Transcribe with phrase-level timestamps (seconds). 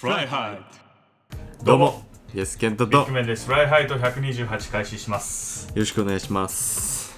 [0.00, 2.02] フライハイどうも
[2.34, 3.02] イエスケントと。
[3.02, 3.44] ッグメンです。
[3.44, 5.70] フライハイト128開始します。
[5.76, 7.14] ろしくお願いします。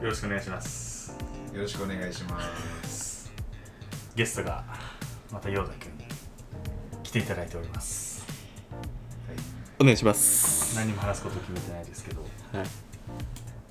[0.00, 1.18] よろしくお願いします。
[1.52, 2.40] よろしくお願いしま
[2.84, 3.30] す。
[4.16, 4.64] ゲストが
[5.30, 6.06] またヨーダ君に
[7.02, 8.24] 来ていただいております。
[9.78, 10.76] お願いします。
[10.76, 12.22] 何も話すこと決めてないですけど。
[12.22, 12.66] はい。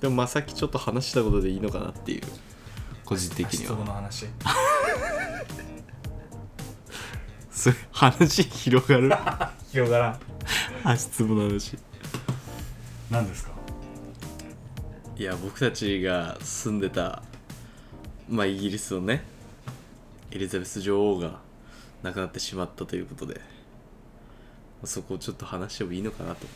[0.00, 2.22] でもまあさっきちょっと話したことでいいのかなっていう。
[3.04, 4.26] 個人的に足つぼはの話？
[7.72, 9.10] す話広がる？
[9.72, 10.20] 広がらん。
[10.84, 11.78] 足つぼの話。
[13.10, 13.52] 何ですか？
[15.16, 17.22] いや僕たちが住んでた
[18.28, 19.22] まあイギリスのね
[20.30, 21.38] エリザベス女王が
[22.02, 23.40] 亡くなってしまったということで
[24.84, 26.46] そこをちょっと話してもいいのかなと。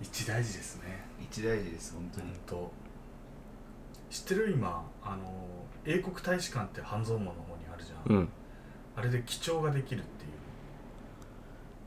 [0.00, 1.04] 一大事ですね。
[1.20, 2.36] 一大事です、本当本に。
[2.46, 2.72] 当。
[4.10, 4.82] 知ってる今？
[5.02, 8.28] あの英国大使館って半蔵門の方にあるじゃん、うん。
[8.96, 10.19] あれで記帳ができるって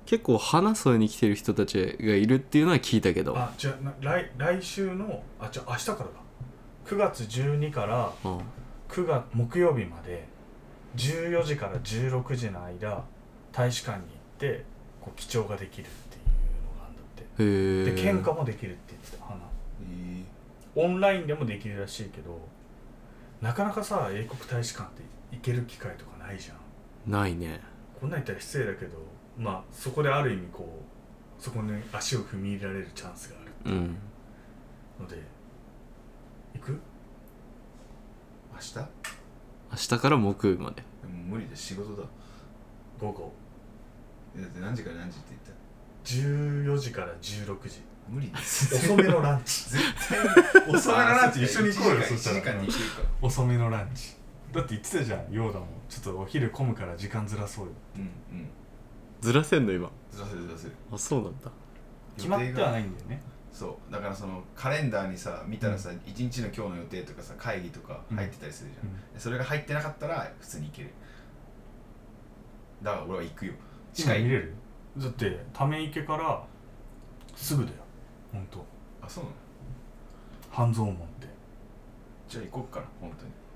[0.06, 3.38] 結構話そうに来てる人たちがいるっていうのは聞いたけど。
[3.38, 6.06] あじゃあな来来週のあじゃあ明日からだ。
[6.86, 8.40] 9月12からうん。
[8.90, 10.28] 9月木曜日まで
[10.98, 13.04] 14時から16時の間
[13.52, 14.66] 大使館に行って
[15.02, 16.24] こう記帳ができるっていう
[16.74, 17.24] のがあるんだって。
[17.24, 19.40] へえで喧嘩もできるって言ってた花。
[19.81, 20.24] え
[20.76, 22.40] オンラインでもできるらしいけど
[23.42, 27.12] なかなかさ英国大使館って行ける機会とかないじゃん。
[27.12, 27.62] ないね。
[28.00, 28.98] こんなん言ったら失礼だけど
[29.38, 30.81] まあそこである意味こ
[31.39, 33.80] うそこに足を踏み入れられるチャンスがあるう。
[33.80, 33.95] ん。
[35.00, 35.22] ので
[36.53, 36.80] 行く？
[38.53, 38.73] 明日？
[38.75, 38.88] でも
[39.72, 40.84] 明日から木曜日まで。
[41.28, 42.08] 無理で仕事だ。
[43.00, 43.34] 午後。
[44.38, 45.36] だって何時から何時って
[46.06, 46.31] 言っ
[46.64, 47.81] た？14時から16時。
[48.08, 48.30] 無理。
[48.30, 48.75] です。
[48.75, 49.70] 遅めのランチ。
[49.72, 50.68] 絶対。
[50.68, 52.36] に遅めのランチ一緒に行こうよ1そしたら。
[52.36, 53.02] 時間に行けるか。
[53.22, 54.16] 遅めのランチ。
[54.53, 55.66] だって言ってたじゃんヨーダも。
[55.90, 58.06] ちょっとお昼混むから時間ずらそうようんう
[58.42, 58.47] ん。
[59.23, 60.73] ずらせんの今ずらせるずらせる。
[60.91, 61.51] あそうなんだ
[62.17, 63.91] 決まってはないんだよねそう。
[63.91, 69.13] だからそのカレンダーにさ、見たらさ、一日の今日の予定とかさ、会議とか入ってたりするじゃん。
[69.13, 70.89] でそれが入ってなかったら普通に行ける。
[72.81, 73.53] だから俺は行くよ。
[73.94, 74.23] 近い。
[74.23, 74.53] 見れる？
[74.97, 76.44] だってため池から
[77.35, 77.78] すぐだよ
[78.31, 78.66] ほんと
[79.01, 79.35] あ、そうなの？
[80.51, 81.28] 半蔵門って
[82.28, 83.12] じゃあ行こっかな、本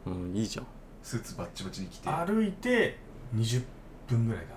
[0.05, 0.17] 当に。
[0.17, 0.67] うんいいじゃん
[1.03, 2.09] スーツバッチバチに着て。
[2.09, 2.97] 歩いて
[3.35, 3.63] 20
[4.07, 4.53] 分ぐらいか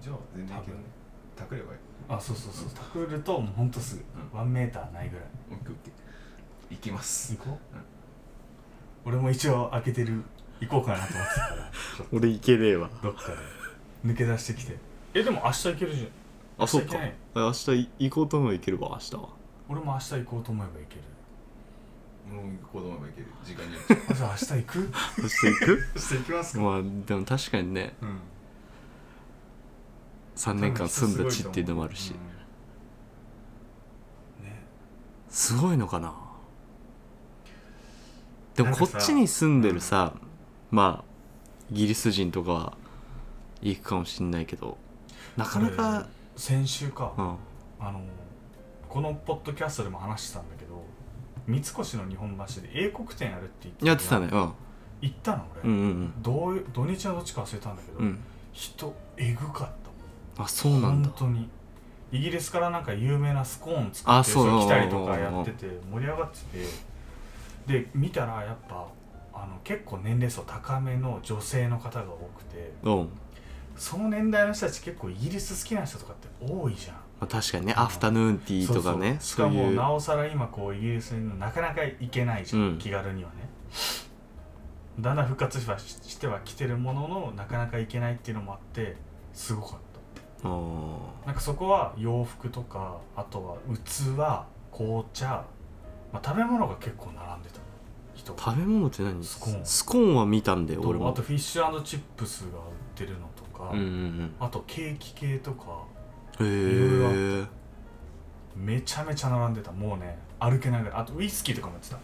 [0.00, 0.82] じゃあ全然行けるね。
[1.36, 1.78] タクればいい。
[2.10, 5.26] なあそうそうそうタクるともうほんとすぐ、ワンメーターないぐらい。
[5.50, 6.74] オッケーオッケー。
[6.74, 7.36] 行きます。
[7.36, 10.22] 行こう、俺も一応開けてる
[10.60, 11.70] 行こうかなと思ってたから。
[12.12, 12.90] 俺行けねえわ。
[13.02, 14.10] どっかで。
[14.12, 14.76] 抜け出してきて。
[15.14, 16.04] えでも明日行けるじゃ
[16.62, 16.64] ん。
[16.64, 16.94] あそうか。
[17.34, 19.28] 明日行こうと思えば行けるわ明日は。
[19.68, 21.00] 俺も明日行こうと思えば行ける。
[22.36, 23.26] もう行こうと思えば行ける。
[23.44, 24.78] 時間によっじゃあ明日行く？
[25.22, 25.82] 明日行く？
[25.96, 27.94] 明日行きますまあでも確かにね。
[28.02, 28.18] うん
[30.36, 32.14] 3年間住んだ地っていうのもあるし。
[34.38, 34.62] うんね。
[35.28, 36.14] すごいのかな。
[38.54, 40.12] でもこっちに住んでるさ
[40.70, 41.10] まあ
[41.70, 42.72] イギリス人とかは
[43.62, 44.76] 行くかもしんないけど
[45.36, 47.36] なかなか先週か、うん。
[47.78, 48.00] あの
[48.88, 50.82] このポッドキャストでも話してたんだけど
[51.46, 54.28] 三越の日本橋で英国店やるって言ってやってたね。
[54.30, 54.52] うん。
[55.02, 58.18] 行ったの俺、うんうんどういう土日はどっちか忘れたんだけど、うんうん。
[58.52, 59.79] 人えぐかった
[60.44, 61.08] あそうなんだ。
[61.08, 61.48] 本当に
[62.12, 64.46] イギリスからなんか有名なスコーン作ってあそう。
[64.46, 66.90] れ来たりとかやってて盛り上がってて。
[67.66, 68.86] で見たらやっぱ
[69.32, 72.72] あの結構年齢層高めの女性の方が多くて。
[72.82, 72.90] う。
[72.90, 73.08] ん
[73.76, 76.96] その年代の人たち結構イギリス好きな人とかって多いじゃん。
[76.96, 79.66] まあ、確かにねアフタヌーンティーとかねしかそういう。
[79.70, 82.78] もなおさら今こうイギリスになかなか行けないじゃん、うん。
[82.78, 83.48] 気軽にはね。
[84.98, 88.96] だんだん復活はししては来てるもののなかなか行けないっていうのもあって
[89.32, 89.78] すごかっ
[90.42, 94.16] なんかそこは洋服とかあとは器
[94.72, 95.44] 紅茶、
[96.12, 97.60] まあ、食べ物が結構並んでた。
[98.14, 98.38] 人が。
[98.42, 99.22] 食べ物って何？
[99.22, 99.66] スコーン。
[99.66, 101.08] スコーンは見たんだよと俺も。
[101.08, 102.64] あとフィッシュチップスが売っ
[102.94, 105.84] てるのとか、うんうんあとケーキ系とか
[106.38, 107.46] うんへえ
[108.56, 109.72] めちゃめちゃ並んでた。
[109.72, 111.00] もうね歩けないぐらい。
[111.00, 111.98] あとウイスキーとかもやってた。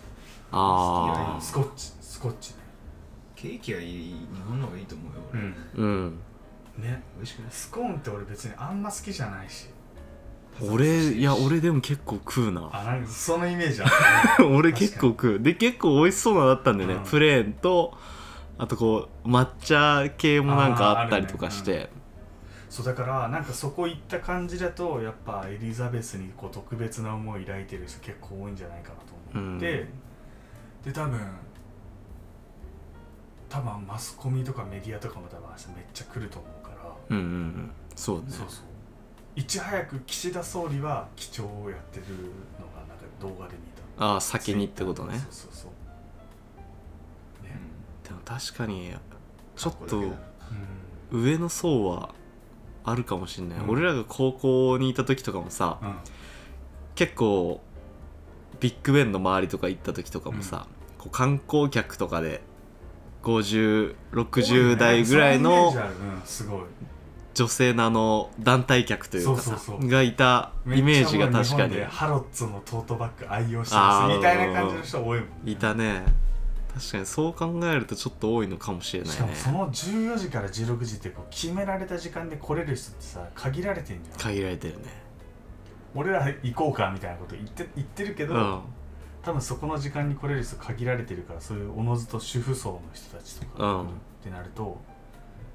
[0.53, 1.93] あスコッチ。
[2.01, 2.59] スコッチね。
[3.35, 4.11] ケーキはいい。
[4.13, 5.55] 日本の方がいいと思うよ俺、うん。
[5.55, 6.19] あうん
[6.79, 7.03] ね。
[7.17, 7.51] 美味しくない。
[7.51, 9.67] スコーンって俺別にあんま好きじゃないし。
[10.61, 12.71] 俺いや俺でも結構食うな。
[12.73, 13.87] あなんかそのイメージあ
[14.39, 15.41] る 俺結構食う。
[15.41, 17.05] で結構美味しそうなのだったんだよね、うん。
[17.05, 17.97] プレーンと
[18.59, 21.91] あとこう抹茶系もなんかあったりとかして、あーある
[22.71, 28.95] そうだからなんかそこ行った感じだとやっぱエリザベスにこう特別な思い抱いてる人結構多いんじゃないかな
[29.35, 29.89] と思って、うん。
[30.85, 31.21] で多分
[33.57, 36.77] 多分マスコミとかメディアとかも多分明日めっちゃ来ると思うから。
[37.09, 37.71] うんうんうん。
[37.95, 38.25] そうね。
[38.29, 38.65] そうそう。
[39.35, 42.07] いち早く岸田総理は基調をやってる
[42.61, 43.63] のがなんか動画で見
[43.97, 44.05] た。
[44.05, 45.19] ああ先にってことね。
[45.19, 47.59] そうそうそうね。
[48.05, 48.93] でも確かに
[49.57, 50.15] ちょっとうん。
[51.13, 52.15] 上の層は
[52.85, 53.71] あるかもしんない、うん。
[53.71, 55.95] 俺らが高校にいた時とかもさうん。
[56.95, 57.63] 結構
[58.61, 60.67] ビッグベンの周りとか行った時とかもさ、
[60.99, 62.43] こう観光客とかで
[63.23, 65.75] 5060代ぐらいの
[67.35, 69.43] 女性のあの団体客というか
[69.81, 71.75] がいたイメージが確かに。
[71.75, 74.17] でハロッツのトートバッグ愛用してます。
[74.17, 75.53] みたいな感じの人多いもんね。
[75.53, 76.03] いたね。
[76.75, 79.15] 確かにそう考えるとちょっと多いのかもしれないね。
[79.15, 84.19] しかもその14時から16時ってこう決められた時間で来れる人ってさ限られてんじゃん。
[84.19, 84.85] 限られてるね。
[85.95, 88.61] 俺ら行こうかみたいなこと言って言ってるけど、うん
[89.27, 93.87] 多分そこの時間に来れる人限られてるからそういうおのずと主婦層の人たちとかうん。
[93.87, 93.89] っ
[94.23, 94.79] てなると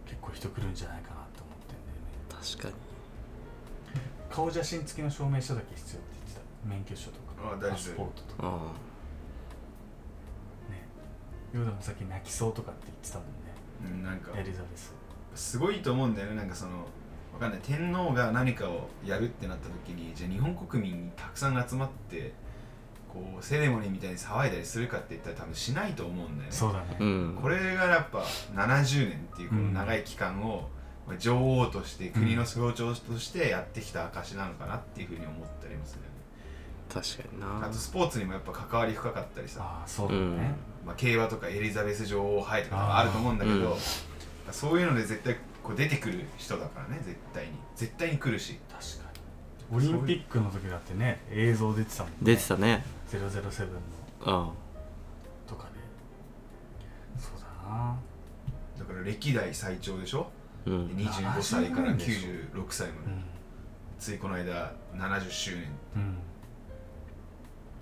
[0.05, 1.93] 結構人来るんじゃないかなって思ってんだよ
[2.41, 2.47] ね。
[2.51, 2.73] 確かに
[4.29, 6.41] 顔写真付きの証明書だけ必要って言ってた。
[6.67, 7.69] 免許証とかあ大丈夫。
[7.71, 8.47] パスポートとか。
[8.47, 8.55] うん。
[8.59, 8.65] ね。
[11.53, 13.53] ヨーダもさっき泣きそうとかって言ってたもんね。
[13.95, 14.93] うんなんかエリザベス。
[15.33, 16.35] すごいと思うんだよね。
[16.35, 16.71] なんかその
[17.33, 17.61] わかんない。
[17.63, 22.33] 天皇が何かをやるってなった時にじゃあ日本国民にたくさん集まって
[23.13, 26.55] こうセレモニーみたいに騒いだりするかって言ったら多分しないと思うんだよね。
[26.55, 27.39] そうだね、うん。
[27.41, 28.23] これがやっぱ
[28.55, 30.69] 70年っていうこの長い期間を、
[31.07, 36.11] まあ女王として国の象徴としてやってきた証なのかなっていうふうに思ったりもするよね。
[36.93, 37.67] 確かにな。
[37.67, 40.55] あとスポーツにもやっぱ関わり深かったりさ、ああそうだね、
[40.85, 43.77] まあ、競馬とかエリザベス女王杯とかあると思うんだけど、うん
[44.51, 47.51] そういうので絶対こう出てくる人だからね絶対に。
[47.75, 48.59] 絶対に来るし。
[48.69, 49.11] 確か
[49.71, 49.77] に。
[49.77, 52.17] オリンピックの時だってね映像出てたもんね。
[52.21, 52.83] 出てたね
[53.17, 53.67] 007
[54.25, 54.53] のうん。
[55.47, 55.79] とかで
[57.19, 57.97] そうだな。
[58.79, 60.29] だから歴代最長でしょ、
[60.65, 60.95] うん。
[60.95, 62.09] で25歳から70でし
[62.53, 63.23] 96歳まで、うん。
[63.99, 65.65] ついこの間70周年。
[65.95, 66.17] うん。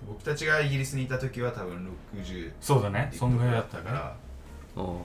[0.08, 3.10] 僕たちがイギリスにいた時は多分60そうだね。
[3.12, 3.84] そんぐらいだったね。
[3.84, 4.16] から。
[4.76, 4.98] うん。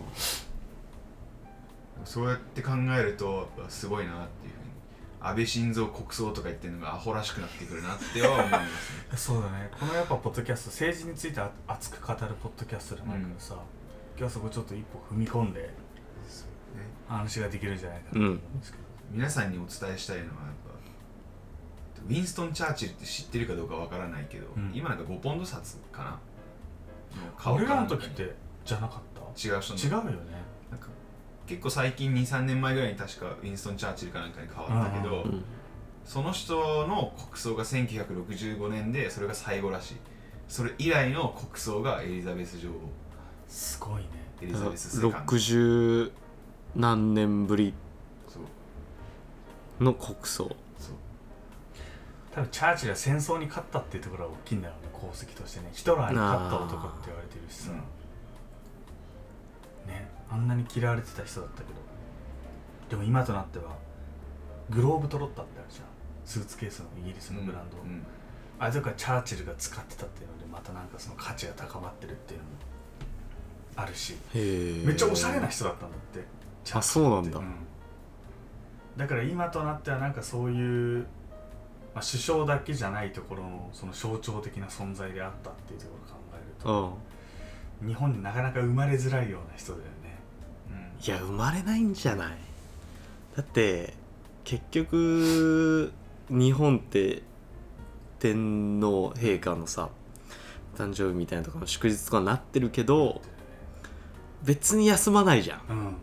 [2.03, 4.53] そうやって考えるとすごいなっていう
[5.27, 8.67] 安倍晋三国葬とか言ってるのがアホらしくなってくるなっては思いますね。
[9.17, 9.69] そうだね。
[9.79, 15.69] このやっぱポッドキャスト政治についてあ熱く語るポッドキャストじゃないからさ、今日はそこちょっと一歩踏み込んでね。
[17.07, 18.11] 話ができるんじゃないかな。
[18.13, 24.71] と思うんですけど、皆さんにお伝えしたいのはやっぱウィンストン・チャーチルって知ってるかどうかわからないけど、うん。
[24.73, 27.51] 今なんか5ポンド札かな？
[27.51, 28.35] 俺らの時って
[28.65, 29.21] じゃなかった？
[29.47, 29.79] 違う人の。
[29.79, 30.33] 違うよね。
[30.69, 30.87] なんか
[31.47, 35.43] 結構最近23年前ぐらいに確かウィンストン・チャーチルかなんかに変わったけど、うん。
[36.03, 39.95] その人の国葬が1965年でそれが最後らしい。
[40.47, 42.73] それ以来の国葬がエリザベス女王。
[43.47, 44.07] すごいね
[44.41, 45.21] エリザベス世界。
[45.21, 46.11] 60
[46.75, 47.73] 何年ぶり
[49.79, 50.55] の国葬。
[52.33, 54.89] 多分チャーチルは戦争に勝ったっていうところが大きいんだろうね。
[54.93, 55.69] 功績としてね。
[55.71, 57.71] ヒトラーに勝った男って言われてるしさ、
[59.87, 61.79] ねあんなに嫌われてた人だったけど。
[62.89, 63.75] でも今となっては
[64.69, 65.85] グローブトロッターってあるじゃん。
[66.25, 68.03] スーツケースのイギリスのブランド、うん
[68.57, 72.51] あれとかチャーチルが使ってたっていうのでまたなんかその価値が高まってるっていうのも
[73.75, 74.13] あるし。
[74.13, 76.25] へえめっちゃおしゃれな人だったんだって。
[76.63, 77.31] チャーあチルって。
[77.33, 77.51] そうなん。
[78.97, 81.05] だだから今となってはなんかそういう、
[81.93, 86.97] まあ、首相だけじゃないところのその象徴的な存在であったっていうところを考えると
[87.81, 87.89] うん。
[87.89, 89.94] 日本になかなか生まれづらいような人だよねうん
[91.03, 92.37] いや生まれないんじゃない？
[93.35, 93.93] だって
[94.43, 95.91] 結局
[96.29, 97.21] 日本って
[98.19, 99.89] 天皇陛下のさ
[100.77, 103.21] 誕生日みたいなとかの祝日とかになってるけど
[104.43, 105.61] 別に休まないじゃん。
[105.69, 105.95] うん。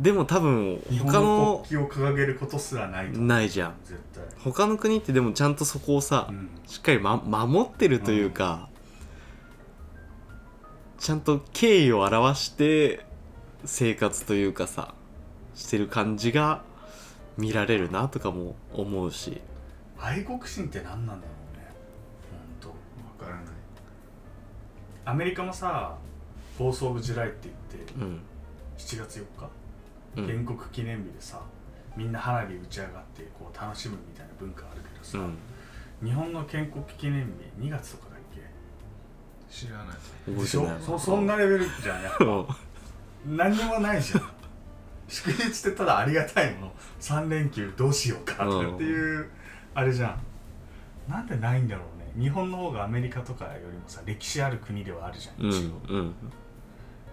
[0.00, 3.74] でも多分他のの国旗を掲げることすらないないじゃん。
[3.84, 4.24] 絶対。
[4.38, 6.48] 他の国ってでもちゃんとそこをさ、うん。
[6.66, 8.70] しっかり、ま、守ってるというか、
[11.02, 13.04] ちゃんと敬意を表して
[13.64, 14.94] 生活というかさ
[15.52, 16.62] してる感じが
[17.36, 19.40] 見られるなとかも思うし。
[19.98, 21.66] 愛国心って何なんだろうね。
[22.62, 22.76] 本わ
[23.18, 23.54] からない。
[25.04, 25.10] 当。
[25.10, 25.98] アメリカもさ
[26.56, 28.20] 「フォース・オブ・ジュライ」って言ってうん。
[28.78, 29.50] 7月4日
[30.18, 30.26] うん。
[30.28, 31.40] 建国記念日でさ
[31.96, 35.36] みんな花火打ち上がってこう楽しむみたいな文化あるけどさ、うん。
[36.08, 37.26] 日本の建国記念
[37.58, 38.11] 日2月とか
[39.52, 39.86] 知らない。
[40.24, 40.82] 覚でしょえてない。
[40.82, 42.56] そそんなレベルじゃんやっぱ。
[43.26, 44.22] 何にもないじゃん。
[45.08, 46.72] 祝日ってただありがたいもの。
[47.00, 49.28] 3連休どうしようかっていう
[49.74, 50.18] あれじゃん。
[51.10, 52.24] なんでないんだろうね。
[52.24, 56.14] 日本の方がアメリカとかよりもさ歴史ある国ではあるじゃんうん一応、うん。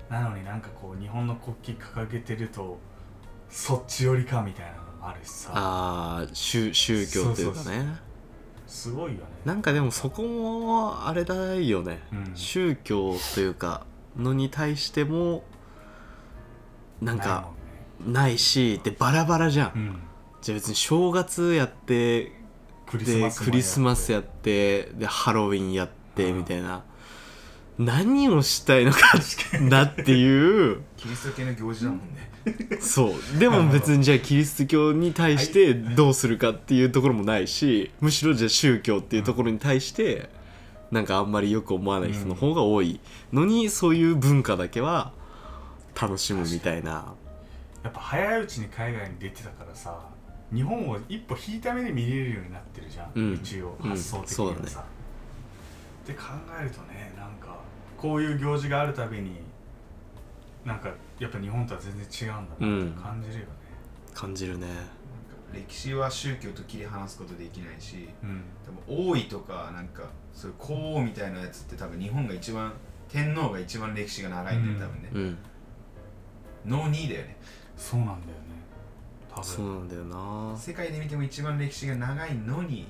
[0.10, 2.80] なのになんかこう日本の国旗掲げてると
[3.50, 5.52] そっち寄りかみたいなのもあるしさ。
[5.54, 7.64] ああ宗宗教というかね。
[7.64, 8.09] そうそうそう
[8.70, 9.26] すごいよね。
[9.46, 12.32] なんかでもそこもあれだよね、うん。
[12.36, 13.86] 宗教というか
[14.16, 15.44] のに対しても
[17.02, 17.50] なんか
[18.06, 19.94] ないしでバラバラじゃん、ないもん。
[19.96, 20.00] ね
[20.42, 22.32] じゃあ別に正月やってうん、
[22.92, 26.38] クリスでマスもクリスマスやっってでハロウィンやってうん。
[26.40, 26.84] みたいな、
[27.78, 29.00] 何をしたいのか
[29.62, 30.82] なっていう。
[30.98, 32.29] キリスト系の行事だもんね
[32.80, 33.40] そう。
[33.40, 40.30] でも別にじゃあキリスト教に対してどうするかっていうところもないしむしろじゃあ宗教っていうところに対して
[40.92, 43.00] なんかあんまりよく思わない人の方が多い。
[43.34, 45.14] のにそういう文化だけは
[46.00, 47.14] 楽しむみたいな。
[47.84, 49.98] やっぱ早いうちに海外に出てたからさ
[50.54, 53.34] 日本を一歩引いた目で見れるようになってるじゃん、うん。
[53.36, 53.90] 一応うん。
[53.92, 54.60] 発想的そうだね。
[54.62, 54.86] にはさ、
[56.04, 56.24] って考
[56.60, 57.60] えるとねなんか
[57.98, 59.38] こういう行事があるたびに
[60.70, 63.46] なんかやっぱ日本とは全然違うんだなって感じるよね。
[64.14, 64.68] 感じるね。
[65.52, 68.44] 歴史は宗教と切り離すことできないしうん。
[68.64, 72.72] 多分王位とかなんかそういう皇王みたいなやつって多分日本が一番
[73.08, 75.38] 天皇が一番歴史が長いんだよ多分ね、うん。
[76.66, 77.38] ノー2だよね。
[77.76, 78.24] そうなんだよね。
[79.28, 79.44] 多分。
[79.44, 80.56] そうなんだよな。
[80.56, 82.86] 世界で見ても一番歴史が長いのに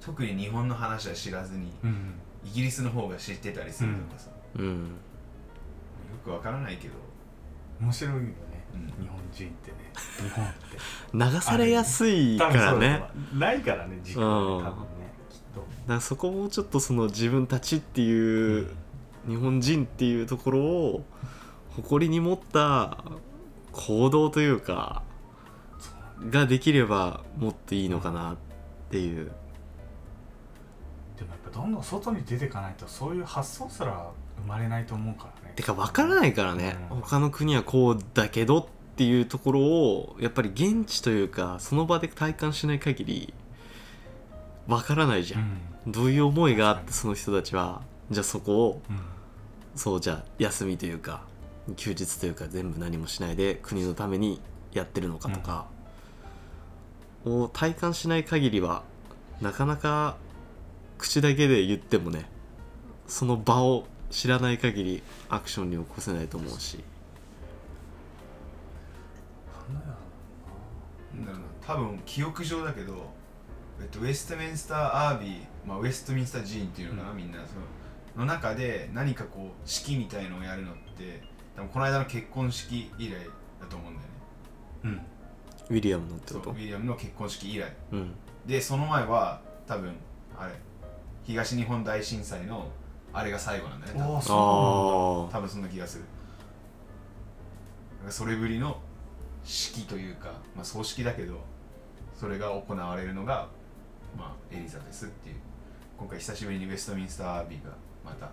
[0.00, 2.14] 特に日本の話は知らずにうん。
[2.44, 4.76] イギリスの方が知ってたりするとかさ、うん。
[4.76, 4.84] よ
[6.24, 6.94] くわからないけど、
[7.80, 8.34] 面白いよね、
[8.74, 8.86] うん。
[9.04, 9.76] 日本人ってね。
[10.20, 11.34] 日本って。
[11.34, 12.88] 流されやすいからね。
[12.90, 14.64] だかないからね時間ねうん。
[14.64, 15.66] 多分ねきっと。
[15.86, 18.68] らそこもちょっとその自分たちっていう
[19.26, 21.04] 日本人っていうところを
[21.76, 23.04] 誇りに持った
[23.72, 25.02] 行動というか
[26.30, 28.36] ができればもっといいのかなっ
[28.90, 29.30] ていう。
[31.16, 37.00] でもやっぱどんどん外に出ていかないとそういう発想すら生まれないと思うからねてか分からないからね、うん。
[37.00, 43.34] 他の国はこうだけどっていうところをやっぱり現地というかその場で体感しない限り
[44.66, 49.02] 分からないじゃん、どういう思いがあってその人たちはじゃあそこをうん、うん
[49.78, 51.22] そうじゃあ休みというか
[51.76, 54.40] 休日というか全部何もしないで国のために
[54.72, 55.66] やってるのかとか、
[57.24, 58.82] を体感しない限りは
[59.40, 60.16] なかなか
[60.98, 62.26] 口だけで言ってもね
[63.06, 66.78] その場を知らない限りアクションに起こせないと思うし。
[71.14, 73.10] なんだろうな多分記憶上だけど、
[73.80, 77.66] えっと、ウェストミンスターアービー、まあ、ウェストミンスター寺院っていうのかな、うみんなその
[78.18, 81.22] の中で何かこう式みたいのをやるのって
[81.54, 83.12] 多分この間の結婚式以来
[83.60, 84.12] だと思うんだよね。
[84.84, 85.02] うな
[85.70, 87.72] ウィリアムのってそうウことィリアムの結婚式以来。
[87.92, 88.14] うん。
[88.46, 89.94] でその前は多分
[90.36, 90.54] あれ
[91.24, 92.68] 東日本大震災の
[93.12, 94.20] あれが最後なんだよね多分。
[95.32, 96.04] 多分そんな気がする。
[98.10, 98.80] それぶりの
[99.44, 101.40] 式というか、まあ、葬式だけど
[102.14, 103.48] それが行われるのが、
[104.16, 105.36] まあ、エリザベスっていう。
[105.98, 107.72] 今回久しぶりにウェストミンスターアービーが
[108.04, 108.30] またう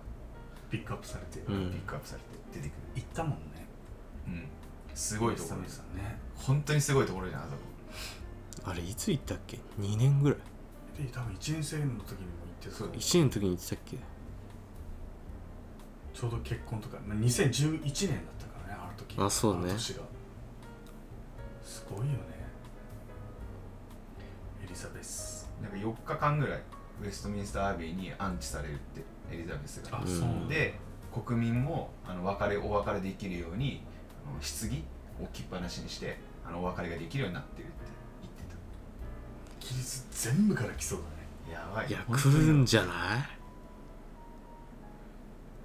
[0.70, 1.44] ピックアップされて。
[1.48, 1.70] る、うん。
[1.70, 3.66] ピックアップされて出てく行ったもんね。
[4.28, 4.48] る、うん、
[4.94, 6.18] すごいところ久々ね。
[6.36, 7.56] 本当にすごいところじゃんあそ
[8.62, 8.70] こ。
[8.70, 10.38] あれいつ行ったっけ？2年ぐらい。
[11.02, 12.88] で多分1年生の時にも行ってそう。
[12.90, 13.98] 1年の時に行ってたっけ？
[16.18, 19.16] ちょうど結婚とか、まあ、2011年だったからねあの時。
[19.20, 19.66] あそうね。
[19.66, 20.02] の年が。
[21.62, 22.18] すごいよね。
[24.64, 25.50] エリザベス。
[25.62, 26.62] なんか4日間ぐらい
[27.02, 29.98] ウェストミンスターアービーに安置されるってエリザベスが。
[29.98, 30.48] あ、うんそう。
[30.48, 30.78] で
[31.26, 33.82] 国民もあの別れお別れできるように
[34.26, 34.82] あの棺
[35.24, 37.74] 置きっぱなしにしてあのお別れができるようになってるって
[39.66, 41.10] イギリス全部から来そうだね。
[41.48, 41.88] 言ってたやばい。
[41.88, 43.36] いや来るんじゃない？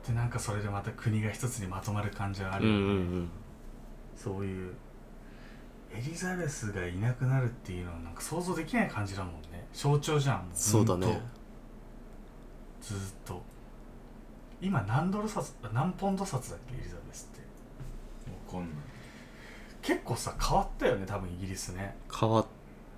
[0.07, 3.29] でなんかそれでまた国が一つにまとまる感じはあうんうるよね、んうん
[4.15, 4.73] そういう
[5.93, 9.67] エリザベスがいなくなるっていうのはなんか想像できない感じだもんね。
[9.73, 11.21] 象徴じゃんもそうだね。
[12.81, 13.41] ずーっと。
[14.61, 17.41] 今何ドル札何ポンド札だっけエリザベスって。
[18.47, 18.69] こんなん
[19.81, 21.95] 結構さ変わったよね多分イギリスね。
[22.13, 22.45] 変わっ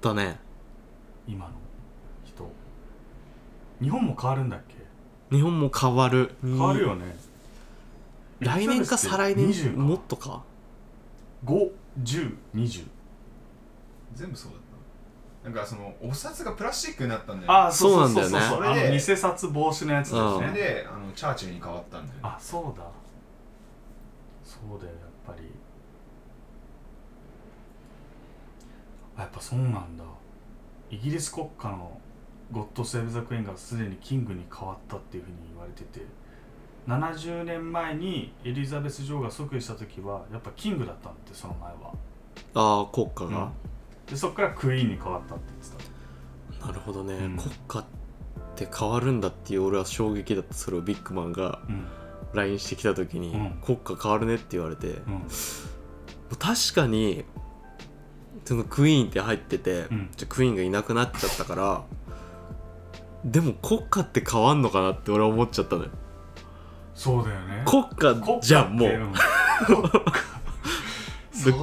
[0.01, 0.38] たね。
[1.25, 1.53] 今の
[2.25, 2.51] 人。
[3.81, 4.75] 日本も変わるんだっけ？
[5.32, 6.36] 日本も変わる。
[6.42, 7.15] 変わるよね。
[8.39, 10.44] 来年か再来年もっとか。
[11.46, 12.88] 51020
[14.13, 14.62] 全部そうだっ
[15.44, 17.60] たなんかそのお札がプラスチックになったんだよね。
[17.68, 18.39] あそうなんだよねそう。
[18.39, 20.36] そうそうそれであの偽札防止のやつだうん。
[20.36, 22.20] それよねであのチャーチルに変わったんだよね。
[22.24, 22.84] あそうだ。
[24.44, 25.50] そうだよやっぱり。
[29.18, 30.03] あやっぱそうなんだ。
[30.89, 32.00] イギリス国家の
[32.53, 36.05] ゴッド・セーブ・ザ・クイーンがすでにキングに変わったっていうふうに言われてて
[36.88, 41.93] 70年前にエリザベス女王が即位した時はやっぱキングだったんだってその前は。
[42.55, 43.51] ああ国家が、
[44.07, 47.38] でそっからクイーンに変わったって言ってなるほどね、うん。
[47.38, 47.86] 国家っ
[48.55, 51.88] て変わるんだっていう俺は衝撃だったそれをビッグマンがたうん。
[52.33, 53.62] LINE してきた時に、うん。
[53.63, 55.27] 国家変わるねって言われて、うん。
[56.38, 57.24] 確かに
[58.45, 60.10] そのクイーンって入ってて、うん。
[60.15, 61.83] じゃあクイーンがいなくなっちゃったから
[63.25, 65.89] でも国家って変わんのかなって俺は思っちゃったのよ。
[66.94, 67.63] そうだよね。
[67.65, 68.89] 国家じゃんもう、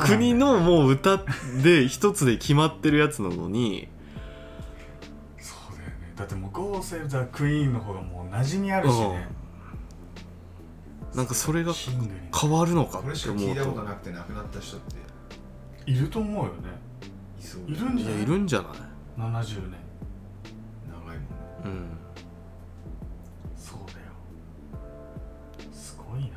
[0.06, 0.86] 国のも。
[0.88, 1.18] う歌
[1.62, 3.88] で一つで決まってるやつなのに。
[5.38, 6.12] そうだよね。
[6.16, 9.28] だってもう「ゴーセーブ・ザ・クイーン」の方がもう馴染みあるしね。
[11.14, 11.72] なんかそれが
[12.40, 14.96] 変わるのかこれしかって思う聞いたこととなくて亡くなった人って。
[15.90, 16.80] いると思うよね。
[17.66, 18.14] いるんじゃない？
[18.14, 18.70] いやいるんじゃない
[19.18, 19.78] ？70年
[21.64, 21.96] うん。
[23.56, 23.98] そうだよ。
[25.72, 26.28] すごいな。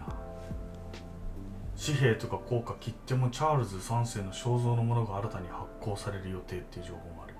[1.86, 7.36] 紙幣とか硬貨切ってもチャールズ3世の肖像のものが新たに発行される予定っていう情報もある、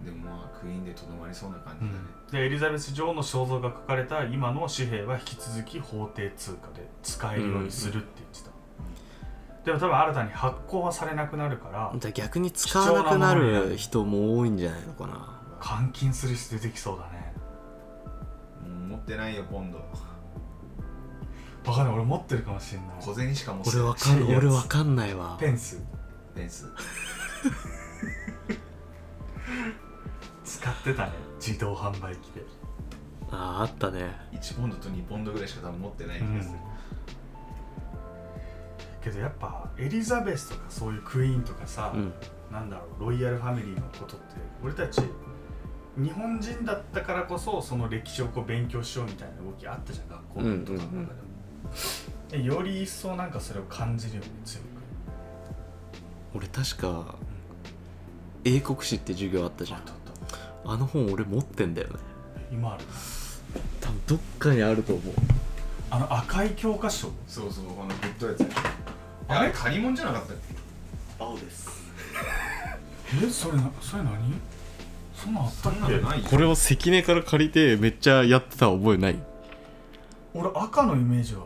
[0.00, 0.06] うん。
[0.06, 1.86] でもまあクイーンでとどまりそうな感じ。
[1.86, 1.98] だね、
[2.32, 8.50] でエリザベス女王の肖像が書かれた今の紙幣は引き続き法定通貨で使えるようにするって言ってた、
[9.64, 17.34] でも多分新たに発行はされなくなるからじゃあ逆に使わなくなる人も多いんじゃないのかな換金する人出てきそうだね。
[18.64, 19.78] うん持ってないよポンド。
[19.78, 22.88] わかんない俺持ってるかもしれない。
[23.00, 23.80] 小銭しか持ってない。
[23.80, 25.36] 俺わかん俺わかんないわ。
[25.38, 25.82] ペンス。
[26.34, 26.66] ペンス。
[30.44, 32.44] 使ってたね自動販売機で。
[33.30, 34.14] あああったね。
[34.32, 36.58] 1ポンドと2ポンドぐらいしか多分持ってない気がする、
[39.02, 42.12] けどやっぱエリザベスとかそういうクイーンとかさ、うん。
[42.50, 45.02] なんだろうロイヤルファミリーのことって俺たち
[46.02, 50.46] 日本人だったからこそその歴史をこう勉強しようみたいな動きあったじゃん学校とか。
[50.46, 51.04] の中でも、
[52.30, 54.66] でより一層なんかそれを感じるよね強く。
[56.34, 57.16] 俺確か
[58.44, 59.78] 英国史って授業あったじゃん。
[59.80, 59.98] あったあっ
[60.64, 60.72] た。
[60.72, 61.94] あの本俺持ってんだよね。
[62.50, 62.84] 今ある？
[63.80, 65.14] 多分どっかにあると思う。
[65.90, 67.08] あの赤い教科書？
[67.26, 68.46] そうそうこのグッドやつ
[69.28, 69.38] あれ？
[69.40, 70.54] あれ借り物じゃなかったっけ？
[71.18, 71.68] 青です。
[73.22, 74.12] えそれなそれ何？
[75.22, 75.72] そんなんあったっ
[76.22, 79.16] けこれを関根から借りてめっちゃやってた覚えない？
[80.32, 81.42] 俺赤のイメージは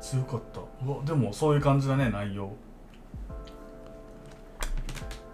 [0.00, 0.60] 強かった。
[0.86, 2.52] うわでもそういう感じだね内容。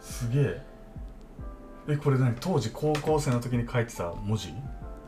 [0.00, 0.62] すげえ。
[1.88, 2.35] えこれ何？
[2.40, 4.48] 当時高校生の時に書いてた文字？
[4.48, 4.52] い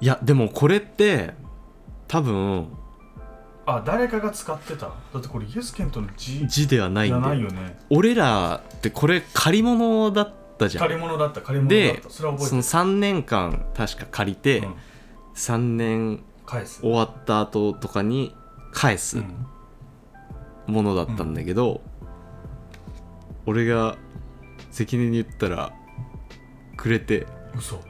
[0.00, 1.32] やでもこれって
[2.06, 2.68] 多分
[3.66, 4.86] あ誰かが使ってた。
[4.86, 7.78] だってこれイエスケントの字じ字ではないんゃだよね。
[7.90, 10.84] 俺らってこれ借り物だったじゃん。
[10.84, 14.74] 借り物だった借り物だっでたそれは覚えてその3年間確か借りて、る、うん、
[15.34, 18.34] 3年返す終わった後とかに
[18.72, 19.46] 返すうん
[20.66, 21.82] ものだったんだけど、
[23.46, 23.96] 俺が
[24.70, 25.72] 関根に言ったら
[26.76, 27.26] くれて。
[27.56, 27.76] 嘘。
[27.76, 27.84] だか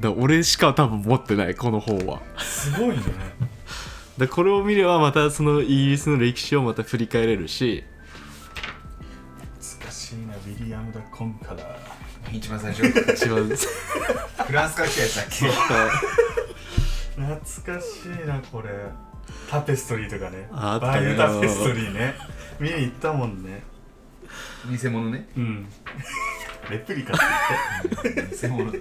[0.00, 2.20] ら俺しか多分持ってないこの本は。
[2.38, 3.02] すごいね。
[4.18, 7.84] だこれを見ればまたそのイギリスの歴史をまた振り返れるし。
[9.60, 11.89] 懐かしいなウィリアム・ダ・コンカラー
[12.32, 12.86] 一番最初。
[12.86, 13.48] 一番。
[14.46, 15.48] フランスから来たやつだっけ？
[17.16, 18.70] 懐かしいなこれ。
[19.48, 20.48] タペストリーとかね。
[20.52, 21.14] ああったね。
[21.16, 22.14] バーユタペストリーね。
[22.58, 23.62] 見に行ったもんね。
[24.70, 25.28] 偽物ね。
[25.36, 25.68] うん。
[26.70, 27.22] レプリカって
[28.14, 28.36] 言って。
[28.48, 28.72] 偽物。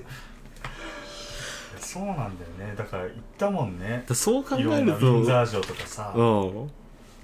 [1.80, 2.28] そうなんだよ
[2.70, 2.76] ね。
[2.78, 4.04] だから行ったもんね。
[4.08, 6.14] だそう考えいろんなるとウィンザー城とかさ。
[6.16, 6.72] うん。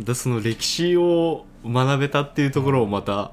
[0.01, 3.31] だその歴史を学べたっていうところをまた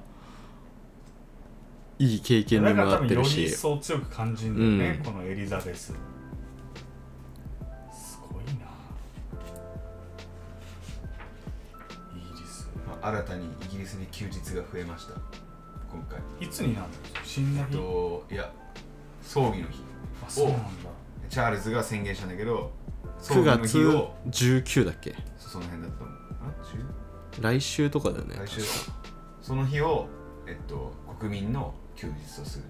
[1.98, 5.12] いい経験にもだから多分よりなってるし一層強く感じるんだよね、うん。
[5.12, 5.92] このエリザベス。
[7.92, 8.50] すごいな。
[12.14, 15.14] イギリスまあ新たにイギリスに休日が増えました。
[15.92, 16.18] 今回。
[16.40, 16.92] いつになるの
[17.24, 18.50] 死んだえっ日といや
[19.22, 19.81] 葬儀の日。
[20.26, 20.66] あそうなんだ。
[21.28, 22.72] チャールズが宣言したんだけど
[23.18, 25.14] 葬9儀の月日を19だっけ？
[25.38, 26.16] その辺だったと思う
[27.40, 28.61] あ来週とかだよね10来週
[29.40, 30.09] その日を
[30.46, 32.64] えっと国民の休日とする。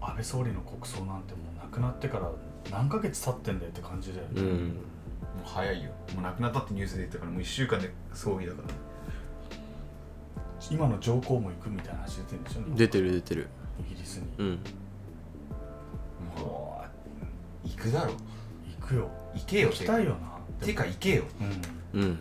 [0.00, 2.32] 安倍総理の国葬なんてもう亡くなってから
[2.70, 4.48] 何ヶ月経ってんだよって感じだよね、うん。
[4.68, 5.92] もう早いよ。
[6.14, 8.68] もう亡くなったってニュースで言ったからもう1週間で葬儀だから。
[10.68, 12.62] 今の上皇も行くみたいな話出てるんでしょ？
[12.74, 13.48] 出てる出てる。
[13.78, 14.58] イギリスに、うん。
[16.40, 16.84] も
[17.64, 18.14] う行くだろ
[18.80, 19.08] 行くよ。
[19.36, 20.66] 行けよ行きたいよな。
[20.66, 21.22] てか行けよ。
[21.94, 22.02] うん。
[22.02, 22.18] うん。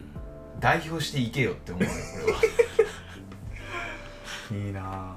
[0.60, 1.96] 代表して行けよって思うよこ
[2.28, 2.40] れは
[4.52, 5.16] いいなあ。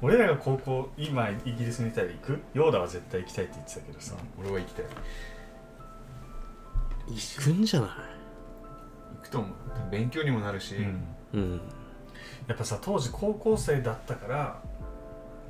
[0.00, 2.40] 俺らが高校今イギリスにいたら行く？
[2.54, 4.14] ヨーダは絶対行きたいって言ってたけどさ。
[4.38, 4.84] 俺は行きたい。
[7.08, 7.90] 行くんじゃない？
[9.16, 9.52] 行くと思う。
[9.90, 11.04] 勉強にもなるし、うん。
[11.34, 11.60] うん。
[12.46, 14.62] やっぱさ当時高校生だったから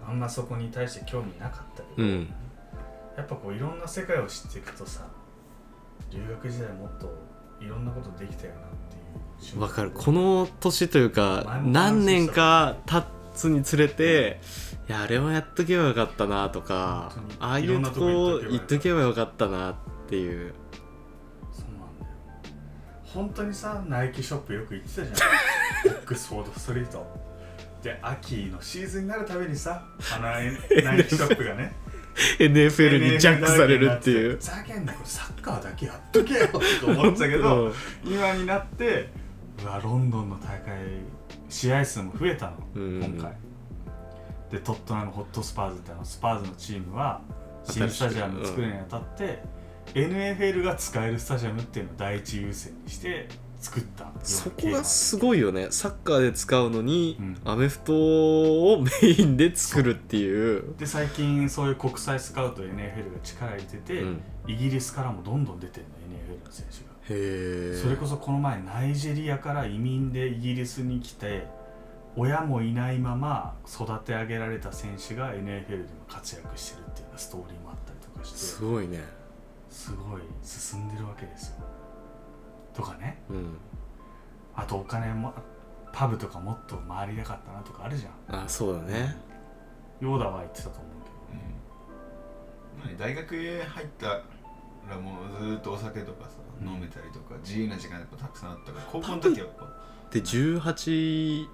[0.07, 2.29] あんまそこに対して興味なかったけど、うん。
[3.17, 5.07] やっぱこういろんな世界を知っていくとさ
[6.11, 7.11] 留学時代もっと
[7.61, 8.61] いろんなことできたよな。
[8.61, 8.92] って
[9.59, 9.91] わかる。
[9.91, 14.41] この年というか何年か経つにつれて
[14.89, 19.75] いやあれもやっとけばよかったなとかああいうとこ行っとけばよかったなっ
[20.09, 20.55] ていう。
[21.53, 22.13] そうなんだよ。
[23.05, 25.93] 本当にさナイキショップよく行ってたじゃん。
[25.95, 27.33] オックスフォードストリート。
[27.83, 30.29] で秋のシーズンになるたびにさあの
[30.85, 31.75] ナイキショップがね。
[32.39, 34.37] NFL にジャックされるっていう。
[34.37, 37.73] ふざけんなこれサッカーだけやっとけよって思ってたけど、うん。
[38.05, 39.09] 今になって
[39.63, 40.77] うわロンドンの大会
[41.49, 43.03] 試合数も増えたの、うん。
[43.03, 43.37] 今回。
[44.51, 47.23] でトットナムホットスパーズってあのスパーズのチームは
[47.65, 49.43] 新スタジアム作るにあたって、
[49.95, 53.29] NFL が使えるスタジアムっていうのを第一優先にして
[53.61, 55.17] 作ったそこがす。
[55.17, 55.69] ごいよね。
[55.71, 57.41] サッカーで使うのに、うん。
[57.45, 60.75] アメフトをメインで作るっていう。
[60.77, 64.23] で最近そういう国際スカウト NFL が力入れてて、うん。
[64.49, 66.92] イギリスからもどんどん出てるの NFL の選手が。
[67.83, 71.47] それこそこの前ナイジェリアから移民でイギリスに来て
[72.17, 79.01] 親もいないまま育て上げられた選手が NFL でも活躍してるっていうようなストーリーもあったりとかしてすごいね。
[79.71, 81.65] すごい進んでるわけですよ。
[82.75, 83.23] とかね。
[83.31, 83.57] うん。
[84.55, 85.33] あとお金も
[85.93, 88.45] パブとかもっと回りたかったなとかあるじゃん。
[88.45, 89.17] あそうだね。
[90.01, 90.93] ヨーダは言ってたと思う
[92.85, 94.23] 何大学へ入った
[94.91, 96.69] らもうずーっとお酒とかさうん。
[96.69, 99.67] 飲めたりとか自由な時間やっぱたくさんあったから高校の時はやっぱ。
[100.11, 101.47] で18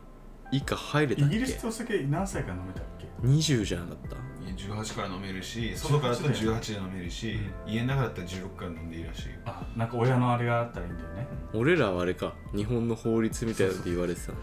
[0.50, 1.36] 以下入れたっけ？
[1.36, 4.16] イギリスってお酒何歳から飲めたっけ？20じゃなかった？
[4.16, 9.34] いや18から飲めるし外からだと18で飲めるし、家の中だったら16から飲んでいいらしいよ。
[9.44, 11.26] あなんか親のあれがあったらいいんだよね。
[11.54, 14.42] 俺らはあれか日本の法律みたいなので言われてたのか。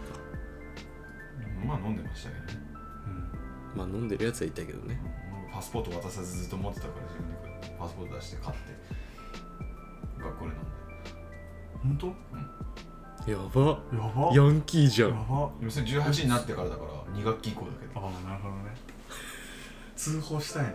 [1.66, 2.66] まあ飲んでましたけどね。
[3.74, 3.78] うん。
[3.78, 5.00] まあ飲んでるやつはいたけどね。
[5.44, 7.36] 俺パスポート渡さずずっと持ってたから自分で
[7.78, 8.62] パスポート出して買って
[10.22, 12.00] 学校で飲んで。
[12.04, 12.14] 本
[13.26, 13.30] 当？
[13.30, 13.80] やば。
[13.92, 14.34] やば。
[14.34, 15.10] ヤンキーじゃん。
[15.10, 15.50] やば。
[15.58, 18.62] でもそれ18になってからだから2学期以降だけどああなるほどね。
[19.96, 20.74] 通報したいね。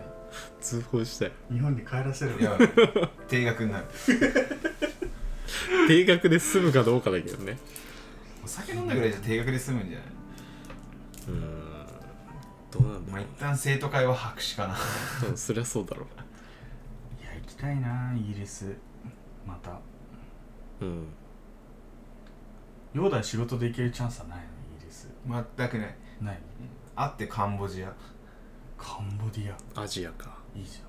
[0.60, 1.32] 通報したい。
[1.50, 2.58] 日本に帰らせるいや
[3.28, 3.86] 定額になる。
[5.88, 7.58] 定額で済むかどうかだけどね。
[8.44, 10.08] お酒飲んだぐらいじゃ定額で済むんじゃない？
[11.28, 11.40] うん。
[12.70, 14.76] どうなんだまあろ一旦生徒会は白紙か
[15.30, 15.36] な。
[15.36, 16.24] そりゃそうだろいや
[17.42, 18.76] 行きたいなイギリス。
[19.46, 19.72] また。
[20.80, 21.06] ううん。
[22.94, 24.44] ヨーダ仕事で行けるチャンスはないの
[24.76, 25.08] イギリス。
[25.26, 25.96] 全くない。
[26.20, 26.38] ない。
[26.94, 27.92] あってカンボジア。
[28.76, 29.82] カンボディア。
[29.82, 30.36] アジアか。
[30.54, 30.80] いいじ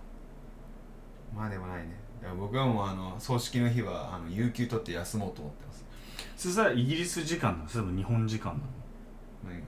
[1.35, 1.95] まあでもないね。
[2.21, 5.83] だから僕はもうあの葬式の日はあの有給取って休もうと思ってます。
[5.83, 7.69] ゃんそしたらイギリス時間なの？
[7.69, 8.59] それとも日本時間な
[9.49, 9.65] 何が？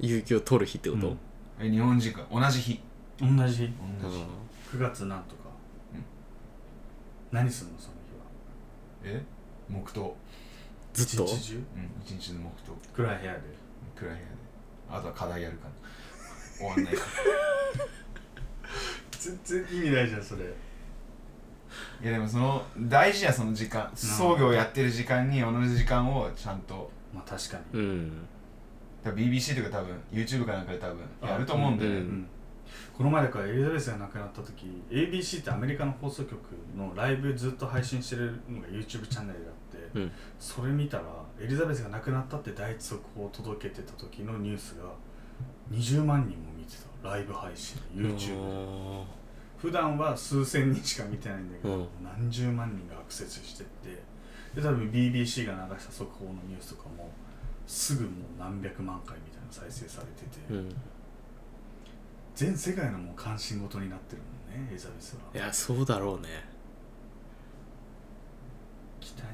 [0.00, 1.18] 有給を取る日ってこと、うん。
[1.58, 2.24] え日本時間。
[2.30, 2.80] 同じ日。
[3.20, 3.72] の同じ日。
[4.02, 4.24] 同じ日。
[4.76, 5.47] 9月なんとか、うん
[7.32, 7.94] 何するのその
[9.02, 9.18] 日は？
[9.18, 9.22] え？
[9.68, 10.16] 黙祷。
[10.94, 11.24] ずっと？
[11.24, 11.54] 一日中？
[11.56, 11.62] うん
[12.04, 12.72] 一日の黙祷。
[12.94, 13.40] 暗い部屋で。
[13.96, 14.26] 暗い部屋で。
[14.90, 15.72] あとは課題やるから
[16.58, 17.00] 終わんないか。
[17.00, 17.06] ら
[19.18, 20.44] 全然意味ないじゃんそれ。
[20.44, 20.46] い
[22.06, 23.90] やでもその大事やその時間。
[23.94, 26.90] 葬儀をやってる時間に同じ時間をちゃんと。
[27.14, 27.80] まあ確かに。
[27.80, 28.26] うん。
[29.04, 32.26] BBC とか多分 YouTube かなんかで多分やると思うんだよね、うんうん
[32.96, 36.38] この前だからエリザベスが亡くなった時 ABC ってアメリカの放送局
[36.76, 40.12] のライブずっと配信してるのが YouTube チャンネルがあって、うん。
[40.38, 41.04] それ見たら
[41.40, 44.84] エリザベスが亡くなったって第一速報を届けてた時のニュースが
[45.72, 46.88] 20万人も見てた。
[47.00, 49.06] ライブ配信 YouTube で。
[49.56, 51.88] 普段は数千人しか見てないんだけど、うん。
[52.02, 54.02] 何十万人がアクセスしてって。
[54.54, 57.10] で多分 BBC が流した速報のニュースとかも
[57.66, 60.74] すぐもう何百万回みたいな再生されてて、うん
[62.38, 65.22] 全世界のもう関心事になってるもんねエリザベスは。
[65.34, 66.28] いやそうだろうね。
[69.00, 69.32] 行きたいな。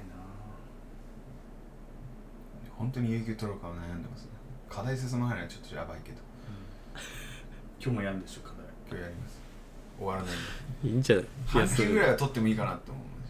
[2.70, 4.30] 本当に有給取ろうかは悩んでますね。
[4.70, 6.16] 課題進まないのはちょっとやばいけど。
[7.78, 8.56] 今日もやるんでしょ課題。
[8.88, 9.38] 今日やります。
[9.98, 10.36] 終わらないん
[10.82, 11.26] でいいんじゃない？
[11.46, 13.26] 半休ぐらいいは取ってもいいかなって思うんで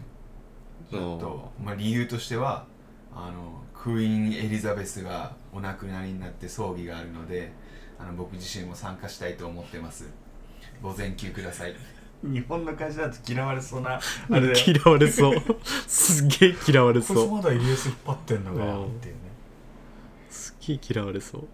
[0.90, 1.00] すよ。
[1.00, 2.64] ちょっとおまあ理由としては
[3.12, 7.50] あのクイーンエリザベスがお亡くなりになって葬儀があるので
[7.98, 10.08] あの僕自身も参加したいと思ってます。
[10.82, 11.74] 午前休ください。
[12.22, 14.00] 日本の会社だと嫌われそうな あ
[14.40, 14.54] れだよ。
[14.66, 15.42] 嫌われそう。
[15.86, 18.68] すげえ嫌われこいつそうまだイギリス引っ張ってんのかうん。
[18.68, 19.20] よっていうね。
[20.30, 21.40] すげえ嫌われそう。
[21.40, 21.48] いいな。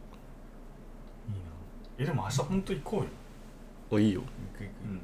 [1.99, 3.07] えでも明日本当行こうよ。
[3.91, 4.21] おいいよ。
[4.21, 4.27] 行
[4.59, 4.73] く行く。
[4.85, 5.01] うん。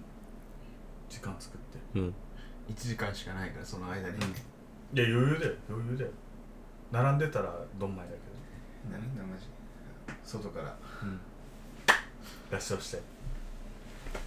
[1.08, 1.98] 時間作って。
[1.98, 2.14] うん。
[2.68, 4.20] 1時間しかないからその間に、い
[4.94, 5.54] や余裕だよ。
[5.68, 6.10] 余裕だよ。
[6.92, 9.46] 並んでたらどんまいだけなんだマジ
[10.26, 10.76] 外から。
[12.56, 13.00] 合唱して。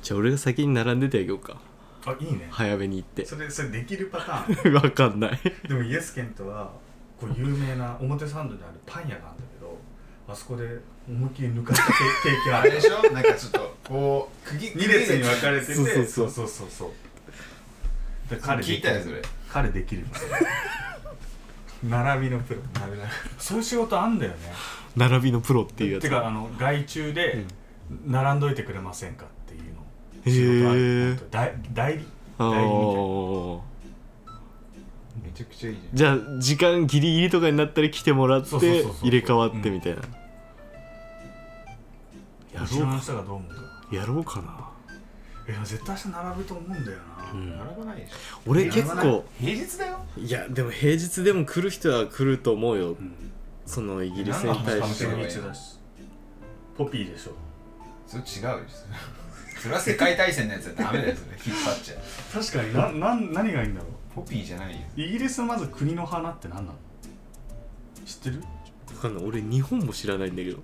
[0.01, 1.57] じゃあ俺が先に並んでてあげようか。
[2.05, 2.47] あいいね。
[2.49, 3.25] 早めに行って。
[3.25, 4.73] それそれできるパターン。
[4.81, 5.39] わかんない。
[5.67, 6.71] でもイエスケントは
[7.19, 9.77] こう有名な表参道にあるパン屋があるんだけど
[10.27, 10.63] あそこで
[11.07, 12.61] 思いっきり抜かしたケケーキある。
[12.61, 13.01] あれでしょ？
[13.11, 15.75] なんかちょっとこう釘2列に分かれてて。
[15.75, 16.67] そうそうそうそうそう。
[16.69, 19.21] そうで彼聞いたよそれ。
[19.49, 20.07] 彼できる。
[20.07, 20.29] のそれ
[21.83, 22.59] 並びのプロ。
[22.81, 23.05] なるな
[23.37, 24.37] そういう仕事あんだよね。
[24.97, 26.03] 並びのプロっていうやつ。
[26.03, 27.45] てかあの外注で
[28.05, 29.79] 並んどいてくれませんかっていうの。
[30.25, 32.05] 仕事ある本当代代理？
[32.39, 32.69] あ代理みたいな。
[32.69, 33.59] ー
[35.23, 38.93] めちゃくちゃいいじじゃあ時間ギリギリとかになったら来てもらってそうそうそうそう。
[39.07, 40.01] 入れ替わってみたいな、
[42.53, 43.95] やろう後ろの人がどう思うか。
[43.95, 44.68] やろうかな、
[45.49, 47.57] いや絶対明日並ぶと思うんだよな、うん。
[47.57, 48.15] 並ばないでしょ。
[48.45, 49.25] 俺結構。
[49.39, 50.05] 平日だよ。
[50.15, 52.89] いやでも平日でも来る人は来ると思うよ。
[52.89, 53.31] うん。
[53.65, 55.79] そのイギリスに対して何の話天日だし。
[56.77, 57.31] ポピーでしょ。
[58.05, 58.85] それ違うです
[59.61, 61.53] それは世界大戦のやつはダメだよそれ。
[61.53, 62.43] 引っ張っちゃう。
[62.43, 62.99] 確かに。
[62.99, 64.81] ななん何がいいんだろポピーじゃないよ。
[64.97, 66.77] うイギリスのまず国の花って何なの？
[68.05, 68.41] 知ってる？
[68.95, 69.23] わかんない。
[69.23, 70.59] 俺日本も知らないんだけど。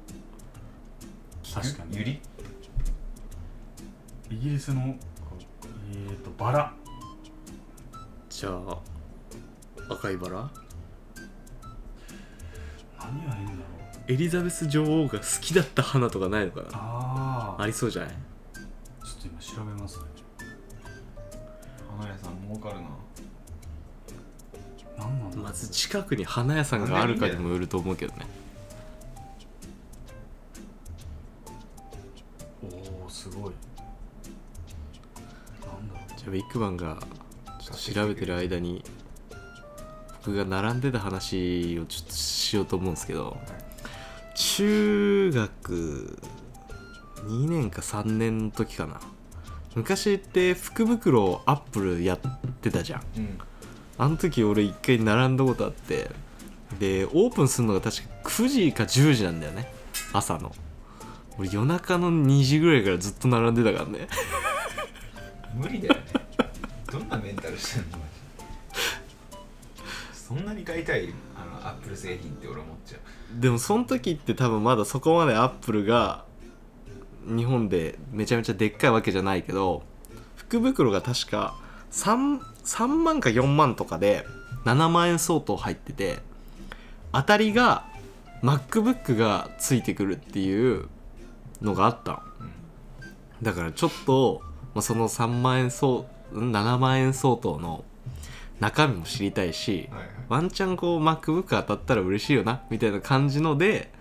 [1.53, 1.97] 確かに。
[1.97, 2.21] ゆり
[4.31, 4.95] イギリスの
[5.91, 6.73] えーとバラ。
[8.29, 8.79] じゃあ
[9.93, 10.49] 赤いバラ？
[12.99, 13.59] 何がいいんだろ
[14.07, 14.11] う。
[14.11, 16.67] エリザベス女王が好きだった花とかないのかな？
[16.73, 18.11] ああありそうじゃない？
[18.11, 18.19] ちょ
[19.19, 20.05] っと今調べますね。
[21.97, 22.87] 花屋さん儲かるな。
[24.97, 28.25] 何なんまず近くに花屋さんがあるかにもよると思うけどね
[36.35, 36.97] ビッグバンが
[37.61, 38.83] ちょっと調べてる間に
[40.25, 43.37] 僕が並んでた話をちょっとしようと思うんですけど
[44.35, 46.19] 中学
[47.23, 48.99] 2年か3年の時かな。
[49.75, 52.19] 昔って福袋アップルやっ
[52.61, 53.01] てたじゃん。
[53.17, 53.39] うん。
[53.97, 56.11] あの時俺一回並んだことあって
[56.79, 59.71] でオープンするのが確か9時か10時なんだよね。
[60.11, 60.53] 朝の。
[61.39, 64.09] 俺夜中の2時ぐらいからずっと並んでたからね。
[65.55, 65.95] 無理だよ
[67.55, 68.25] んなメンタルしてんのマジで
[70.13, 73.39] そんなに買いたいあのアップル製品って俺思っちゃう。
[73.39, 76.25] でもその時って多分まだそこまでアップルが
[77.25, 79.83] 日本でめちゃめちゃでっかいわけじゃないけど
[80.35, 81.55] 福袋が確か
[81.91, 84.25] 3, 3万か4万とかで
[84.65, 86.19] 7万円相当入ってて
[87.11, 87.85] 当たりが
[88.43, 90.87] MacBook がついてくるっていう
[91.61, 92.19] のがあったの。
[93.41, 94.41] だからちょっと、
[94.73, 97.83] まあ、その3万円相ん7万円相当の
[98.59, 100.09] 中身も知りたいし、はいはい。
[100.29, 103.91] ワンチャンこう MacBook 当たったら嬉しいよなみたいな感じので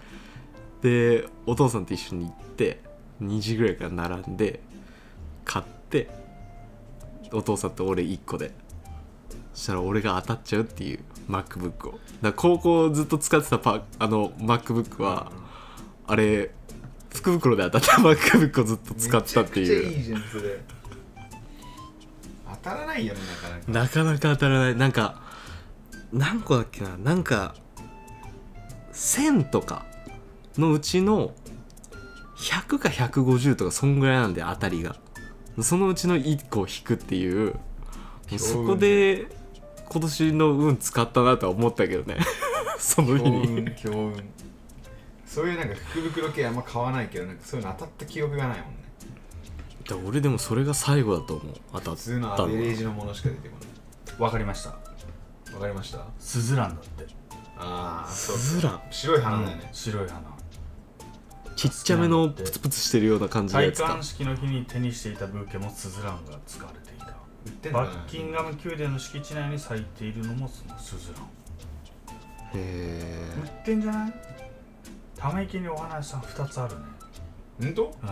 [0.83, 2.81] でお父さんと一緒に行って
[3.23, 4.61] 2時ぐらいから並んで
[5.45, 6.09] 買って
[7.33, 8.53] お父さんと俺1個で。
[9.55, 12.01] そしたら俺が当たっちゃうっていう MacBook を。
[12.21, 15.31] だ高校ずっと使ってたパあの MacBook は
[16.07, 16.51] あれ
[17.15, 20.17] 福袋で当たった MacBook をずっと使ってたっていう
[22.63, 23.73] 当たらないよねなかなか。
[23.73, 24.77] なかなか当たらない。
[24.77, 25.23] なんか
[26.13, 26.97] 何個だっけな？
[26.97, 27.55] なんか
[28.93, 29.87] 1000とか
[30.59, 31.33] のうちの
[32.37, 34.97] 100か150とかそんぐらいなんで当たりが。
[35.61, 37.55] そのうちの1個を引くっていう。
[38.31, 39.27] 運そこで
[39.89, 42.19] 今年の運使ったなとは思ったけどね。
[42.79, 44.31] その日強に運強運。
[45.27, 48.84] そういうなんか福袋系あんま買わないけどなんかそういうの当たった記憶がないもんね
[49.89, 51.55] だ俺でもそれが最後だと思う。
[51.75, 54.71] 当たっ普通のアベレージのものしか出てこわかりました。
[54.71, 56.07] ないわかりました？
[56.19, 57.15] スズランだって。
[57.57, 58.81] ああそうスズラン？
[58.91, 60.21] 白い花だよね、白い花。
[61.57, 67.07] ちっちゃめのプツプツしてるような感じのや戴つか冠式の日に手にしていたブーケもスズランが使われていた。
[67.47, 71.29] 売ってんのバッキンガム宮殿の敷地内に咲いているのもそのスズラン。
[72.55, 74.15] へ売ってんじゃない？
[75.17, 76.85] ため池にお花屋さん2つあるね。
[77.63, 78.11] ほんとうん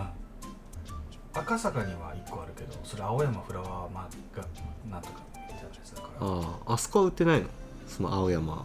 [1.34, 4.44] 赤坂には1個あるけどそれ青山フラワーマーが
[4.90, 6.08] なんとかみたいなやつだか。
[6.20, 7.46] らあああそこは売ってないの？
[7.86, 8.64] その青山。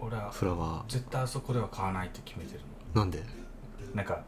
[0.00, 3.18] 俺はフラワ絶対あそこでは買わないって決めてるーなんで？
[3.18, 3.24] の
[3.94, 4.24] なんか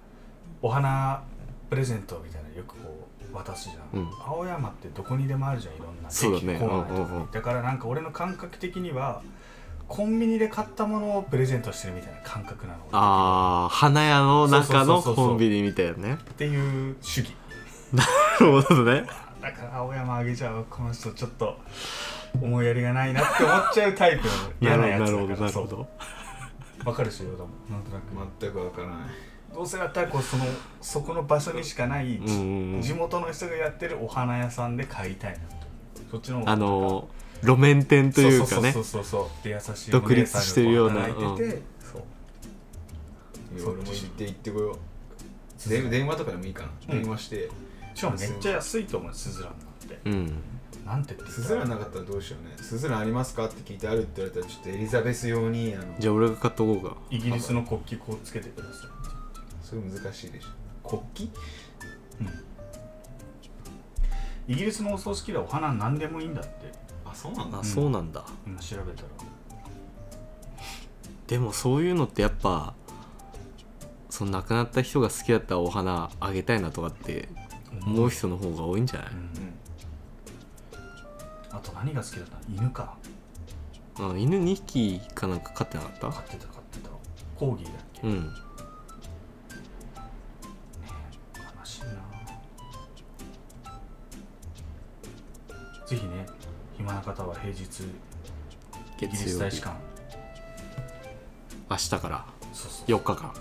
[0.61, 1.23] お花
[1.71, 4.11] プレゼントみたいなのよくこう渡すじゃん、うん。
[4.27, 6.11] 青山ってどこにでもあるじゃんいろんな。
[6.11, 6.57] そうだね。
[6.57, 6.93] 駅構内とか。
[6.93, 7.31] にうんうんうん。
[7.31, 9.23] だからなんか俺の感覚的には
[9.89, 12.79] コンビニで買ったものをプレゼントしてるみたいな感覚なの。
[12.93, 16.15] ああ花屋の中のコンビニみたいなね。
[16.15, 17.35] っていう主義。
[17.93, 18.05] な
[18.41, 19.05] るほどね。
[19.41, 21.59] だから青山あげちゃうこの人ちょっと
[22.41, 25.65] 思いやりがないなって思っちゃうタイプの嫌なやつだなるほどからそう。
[25.65, 25.83] なるほ
[26.85, 26.91] ど。
[26.91, 27.51] わかるでしょヨダも。
[27.71, 28.05] なんとなく。
[28.41, 28.97] 全くわからない。
[29.55, 30.45] どうせだったらこうその
[30.81, 35.45] そこの場所にしかない、地元の人がやってるお花屋さんで買いたいなと。
[36.11, 38.73] そっちの方があのー路面店というかね。
[38.73, 41.03] そうそうそうそうそうで優しい独立してるような。
[41.03, 41.63] お姉さん。
[43.57, 43.77] そう。
[43.77, 45.69] も行って行ってこよう。
[45.69, 47.03] 電電話とかでもいいかな、うん。
[47.03, 47.51] 電話して。
[47.95, 49.99] しかもめっちゃ安いと思うスズランなんて。
[50.05, 50.33] うん。
[50.87, 52.55] なんて言ってスズランなかったらどうしようね。
[52.57, 56.97] スズランありますかって聞いてあるって言われたらちょっとエリザベス用にあのじゃあ俺が買っとこうか。
[57.11, 58.89] イギリスの国旗こうつけてください。
[59.63, 60.89] それ難しいでしょ。
[60.89, 61.43] 国旗？
[64.49, 66.51] イギリスのお葬式ではお花何でもいいんだって
[67.13, 67.59] あそうなんだ。
[67.61, 68.25] あそうなんだ。
[68.47, 69.09] 今調べたら。
[71.27, 72.75] でもそういうのってやっぱ
[74.11, 77.29] その亡くなった人が好きだったお花あげたいなとかって
[77.87, 79.09] 思う人の方が多いんじゃない？
[79.13, 79.29] うんうん。
[81.51, 82.39] あと何が好きだった？
[82.49, 82.97] 犬か。
[84.01, 86.09] うん、犬2匹かなんか飼ってなかった？
[86.09, 86.89] 飼ってた飼ってた。
[87.37, 88.15] コーギーだっけ、うん。
[91.35, 91.89] 悲しいな。
[95.87, 96.27] ぜひね
[96.83, 97.61] 暇な方は平日
[99.03, 99.77] イギリス大使館。
[101.71, 102.25] 明日から。
[102.53, 103.33] そうそう4日間。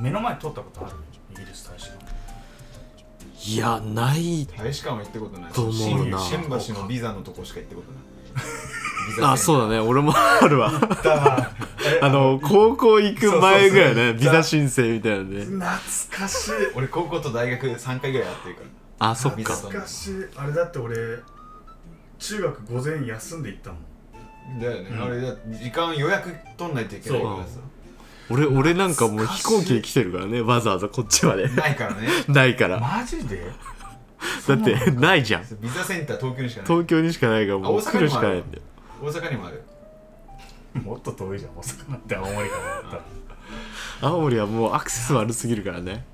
[0.00, 0.96] 目の前通ったことある？
[1.32, 2.06] イギリス大使館。
[3.48, 7.92] いやない大使館は行ったことないと思うな新新橋のビザのとこしか行ったこと
[9.20, 9.32] ない。
[9.32, 9.80] あそうだね。
[9.80, 10.70] 俺もあるわ。
[10.70, 11.52] だ
[12.02, 14.12] あの高校行く前ぐらいね。
[14.14, 15.68] ビザ申請みたいなんで懐
[16.10, 16.52] かしい。
[16.74, 18.60] 俺高校と大学3回ぐらいやってるか
[18.98, 19.10] ら。
[19.10, 19.54] あそっか。
[19.54, 20.14] 懐かしい。
[20.36, 20.96] あれだって俺
[22.18, 24.60] 中学午前休んで行ったもん。
[24.60, 25.02] だよね、うん。
[25.02, 27.60] あれだ時間予約取んないといけないからさ。
[28.28, 31.48] 俺俺なんかもう飛行機で来てるからねわざわざこっちまで。
[31.48, 32.08] ないからね。
[32.28, 32.80] ないから。
[32.80, 33.50] マジで？
[34.48, 35.42] だってないじゃん。
[35.60, 36.66] ビザセンター東京にしかない。
[36.68, 38.28] 東京にしかないからもうあ大阪来るしにもある？
[38.28, 38.62] かないんだよ。
[39.02, 39.62] 大阪にもある？
[40.82, 43.02] もっと遠いじゃん大阪なんて青森からだったら。
[44.00, 46.04] 青森はもうアクセス悪すぎるからね。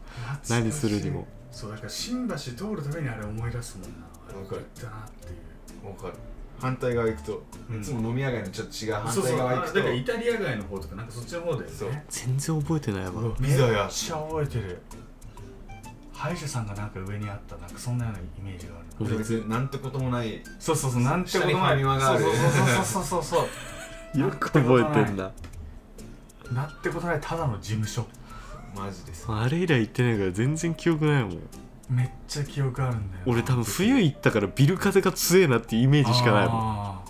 [0.48, 1.26] 何するにも。
[1.50, 3.88] そうだから新橋通るたびにあれ思い出すもん
[4.34, 4.40] な。
[4.40, 4.62] わかる。
[4.74, 5.36] 行ったなっていう。
[5.36, 5.41] わ
[5.90, 6.14] かる。
[6.60, 7.80] 反対側行くと、うん。
[7.80, 9.34] いつも飲み屋街のちょっと違う反そうそう。
[9.34, 11.68] あ対側行くとだからイタリア街の方とかなんかそっちの方だよね。
[11.68, 11.90] そう。
[12.08, 13.12] 全然覚えてないわ。
[13.40, 14.82] ビザやめっちゃ覚えてる。
[16.12, 19.18] 歯医者さんがなんか上にあったなんかそんなようなイメージがある。
[19.18, 22.24] 別になんてこともないそうそうそうなんてこと下にファミマがある。
[22.24, 23.48] そうそうそうそうそうそ
[24.14, 24.18] う。
[24.20, 25.32] よく覚えてんだ。
[26.52, 28.06] なんてことないただの事務所。
[28.76, 29.26] マジです。
[29.28, 31.38] あれ以来行ってないから全然記憶ないもん
[31.90, 33.32] めっちゃ記憶あるんだよな。
[33.32, 36.56] 俺多分冬行ったからビル風が強えなっていうイメージしかないもん。
[36.56, 37.02] あ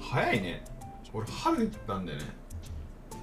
[0.00, 0.64] 早いね。
[1.12, 2.24] 俺春行ったんだよね。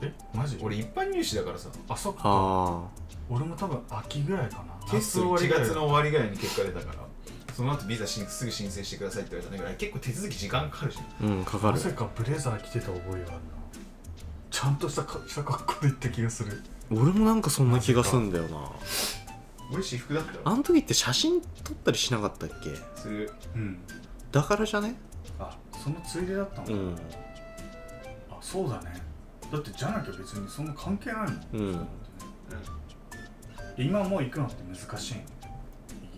[0.01, 0.13] ーえ？
[0.34, 0.58] マジ？
[0.62, 1.69] 俺一般入試だからさ。
[1.88, 2.21] あそっか。
[2.23, 2.81] あ
[3.29, 4.91] 俺も多分秋ぐらいかな。
[4.91, 5.63] テスト1夏終わりぐらい。
[5.63, 6.99] 月の終わりぐらいに結果出たから。
[7.53, 11.29] その後ビザしすぐ申請してくださいって言われたんだけど結構手続き時間かかるじゃん。
[11.31, 11.73] あうんかかる。
[11.73, 13.31] なぜかブレザー着てた覚えがあるな。
[14.51, 16.62] ちゃんとしたかした格好で行った気がする。
[16.91, 18.69] 俺もなんかそんな気がすんだよな
[19.71, 22.75] 俺私服だったあわの時って写真撮ったりしなかったっけ？
[22.99, 23.32] する。
[23.56, 23.80] うん。
[24.32, 24.95] だからじゃね？
[25.39, 26.95] あそのついでだったの、うん。
[28.30, 29.01] あそうだね。
[29.51, 31.38] だってじゃなきゃ別にそんな関係ないもん、うん。
[31.49, 33.23] そういうのってね。
[33.78, 35.13] 今もう行くのって難しい。
[35.15, 35.23] のイ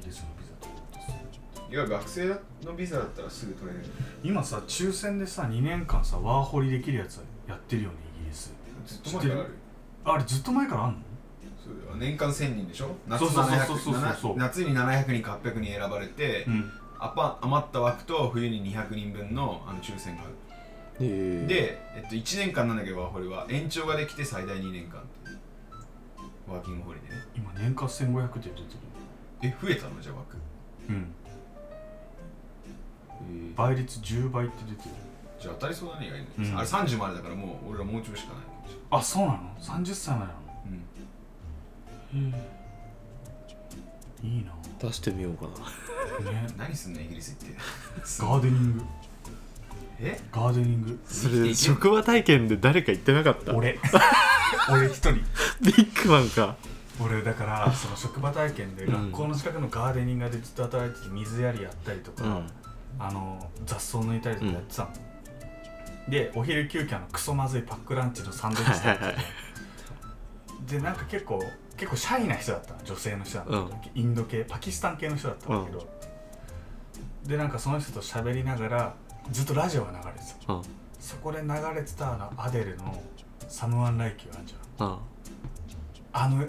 [0.01, 1.73] ギリスのビザ取ろうとする。
[1.73, 2.27] いや学生
[2.65, 3.85] のビザだったらすぐ取れる。
[4.23, 8.53] 今さ抽選でさ2年間さワーホリできるやつやってるよねイギリス。
[8.85, 9.57] ずっと前からある？
[10.05, 10.99] あれずっと前からあんの？
[11.97, 12.95] 年間1000人でしょ？
[13.07, 13.79] 夏そうそうそうそう。
[13.79, 16.71] そう700そう夏に700人か800人選ばれて、ん。
[16.99, 20.31] あぱ余った枠と冬に200人分のあの抽選がある。
[20.99, 21.43] え。
[21.45, 25.01] ー、で、えっと、1年間なんだけどワーホリは延長ができて最大2年間
[26.47, 27.15] ワーキングホリでね。
[27.35, 28.65] 今年間1500って出てる
[29.43, 30.01] え増えたの？
[30.01, 30.37] じゃあ枠。
[30.89, 31.13] うん。
[33.55, 34.95] 倍率10倍って出てる。
[35.39, 36.57] じゃあ当たりそうだね意外に、うん。
[36.57, 38.43] あれ30までだからもう俺らもうちょいしかない
[38.89, 40.39] あそうなの？30歳までなの？
[40.65, 40.83] うん
[42.13, 42.17] い
[44.39, 44.51] いな。
[44.79, 45.45] 出してみようか
[46.23, 46.31] な。
[46.31, 46.47] ね。
[46.57, 47.57] 何すんのイギリス行って。
[48.19, 48.83] ガーデニング。
[49.99, 50.19] え？
[50.31, 50.99] ガーデニング。
[51.07, 53.53] それ職場体験で誰か言ってなかった？
[53.55, 53.79] 俺。
[54.69, 55.13] 俺一人。
[55.61, 56.55] ビッグマンか。
[56.99, 59.11] 俺だからその職場体験でうん。
[59.11, 62.47] 学校の近くのガーデニングでずっと働いてて水やりやったりとか、うん。
[62.99, 64.89] あの雑草抜いたりとかやってたの、
[66.09, 69.21] でお昼休憩あのクソまずいパックランチのサンドイッチ食べてはいはいは
[70.67, 71.43] でなんか結構
[71.77, 73.71] 結構シャイな人だったの女性の人だったの、うん。
[73.93, 75.87] インド系パキスタン系の人だったんだけど、
[77.25, 78.95] でなんかその人と喋りながら
[79.31, 80.61] ずっとラジオが流れてたうん。
[80.99, 83.01] そこで流れてたあのアデルの
[83.47, 84.87] 「Someone Like You」あんじゃん。
[84.87, 84.97] うん。
[86.13, 86.45] あの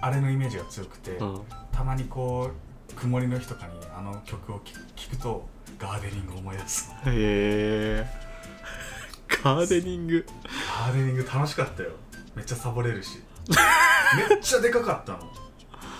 [0.00, 1.42] あれのイメージが強くて、うん。
[1.70, 2.50] たまにこ
[2.88, 5.46] う曇りの日とかにあの曲を聴聞くと
[5.78, 6.90] ガーデニングを思い出す。
[7.04, 8.06] のへえ
[9.44, 10.26] ガーデニング。
[10.86, 11.90] ガーデニング楽しかったよ。
[12.34, 13.22] めっちゃサボれるし
[14.28, 15.18] めっちゃでかかったの。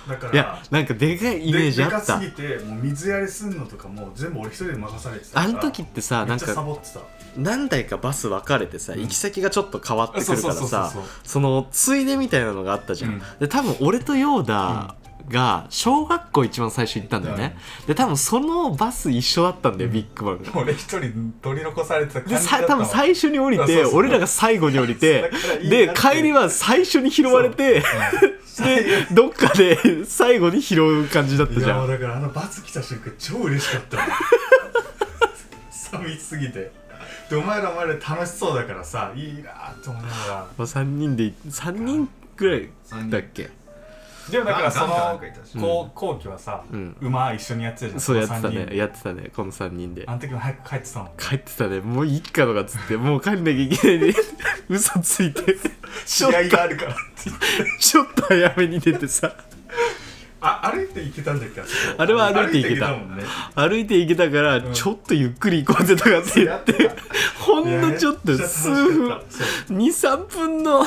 [0.08, 2.14] だからいやなんかでかいイメージあででった。
[2.14, 7.00] かすぎてもう水やりすんのとかも全部俺一人で任されてたからあの時ってさめっちゃサなんかボってた。
[7.36, 9.02] 何台かバス分かれてさ、うん。
[9.02, 11.10] 行き先がちょっと変わってくるからそうそうさそうそう。
[11.22, 13.22] そのついでみたいなのがあったじゃん、うん。
[13.38, 14.96] で多分俺とヨーダ
[15.30, 17.56] が小学校一番最初行ったんだよね、
[17.86, 19.94] で多分そのバス一緒だったんだよ、うん。
[19.94, 20.60] ビッグバンが。
[20.60, 22.62] 俺一人取り残されてたで感じだったわ。
[22.62, 25.30] さ多分最初に降りて俺らが最後に降りて
[25.68, 27.82] で帰りは最初に拾われて
[28.60, 31.88] でどっかで最後に拾う感じだったじゃん。
[31.88, 33.96] だからあのバス来た瞬間超嬉しかった。
[33.98, 34.04] わ
[35.70, 36.72] 寂しすぎて。
[37.30, 40.34] でお前らお前ら楽しそうだからさいいなと思いながら。
[40.34, 42.68] まあ、3人で3人ぐらい
[43.08, 43.50] だっけ？
[44.30, 45.20] でもだからその
[45.60, 46.96] 後後期はさ、うん。
[47.00, 48.76] 馬一緒にやってたじゃんそうやってたね。
[48.76, 49.30] やってたね。
[49.34, 50.04] この3人で。
[50.06, 51.10] あの時も早く帰ってたもん。
[51.18, 51.80] 帰ってたね。
[51.80, 52.96] もういいかとかっつって。
[52.96, 54.14] もう帰んなきゃいけないで
[54.68, 55.56] 嘘ついて。
[56.06, 57.30] 試合があるからって。
[57.78, 59.34] ちょっと早めに出てさ
[60.40, 61.60] あ歩いて行けたんだっけ
[61.98, 62.96] あれは歩いて行けた。
[63.54, 64.72] 歩いて行けたからん。
[64.72, 66.90] ちょっとゆっくり行こうぜとかって言って
[67.38, 69.10] ほんのちょっと数分
[69.68, 70.86] 23分のなん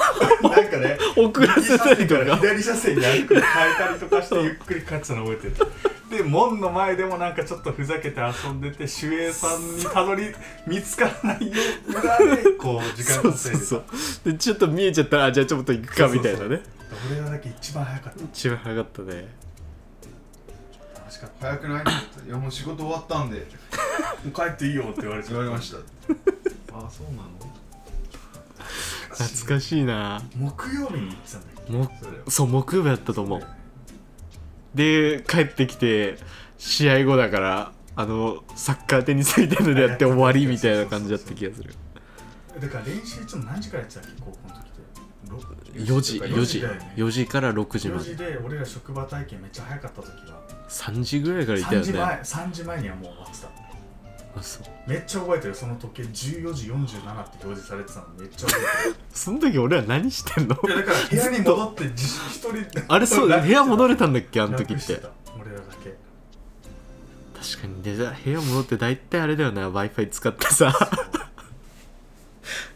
[0.70, 2.38] かね遅らせたりとか。
[2.38, 5.68] 左車線に歩くの変えたりとかしてゆっくり帰ってたの覚えてる。
[6.10, 10.26] で門の前でもなんかちょっとふざけて遊んでて守衛さんにたどり
[10.68, 11.54] 見つからないよ
[11.88, 16.62] 裏でこう時間稼いでたそうそうでちょっと見えちゃったらあじゃあちょっと行くかみたいなね。
[17.10, 18.24] 俺らだけ一番早かった。
[18.24, 19.16] 一番早かったね。
[19.16, 19.43] 楽
[21.14, 21.48] しかった。
[21.48, 21.84] 早くない？
[22.28, 23.38] いやもう仕事終わったんで。
[23.38, 23.44] も
[24.28, 25.78] う帰っていいよって言われて言われました。
[25.78, 27.30] あそうなの？
[29.10, 30.22] 懐かしいな。
[30.36, 31.72] 木曜日に行ってたんだっけ？
[31.72, 33.42] もそれそう木曜日やったと思う。
[34.74, 36.18] で帰ってきて
[36.58, 41.76] 試合後だからあのサッカーテニスみたいなのでやって終わりみたいな感じだった気がする。
[42.60, 44.10] だから練習いつも何時からやってたっけ？
[44.20, 45.80] 高校の時って。
[45.80, 46.94] ろ4時4 4時時だよね。
[46.98, 50.43] 4時から6時ま4で時で俺ら職場体験めっちゃ早かった時は
[50.74, 53.48] 3時ぐらいからいた3時前3時前にはもう終わってた。
[54.36, 54.90] あそう。
[54.90, 55.54] めっちゃ覚えてる。
[55.54, 58.96] その時計14時47って表示されてたのめっちゃ覚えてる。
[59.14, 60.56] その時俺ら何してんの？
[60.56, 62.54] いやだから部屋に戻って自一人。
[62.54, 64.42] であれ そう部屋戻れたんだっけ？
[64.42, 64.96] あの時って。
[64.96, 65.12] てた。
[65.40, 65.96] 俺らだけ。
[67.40, 69.62] 確かにでじゃあ部屋戻って大体あれだよな。
[69.62, 70.74] W i f i 使ってさ。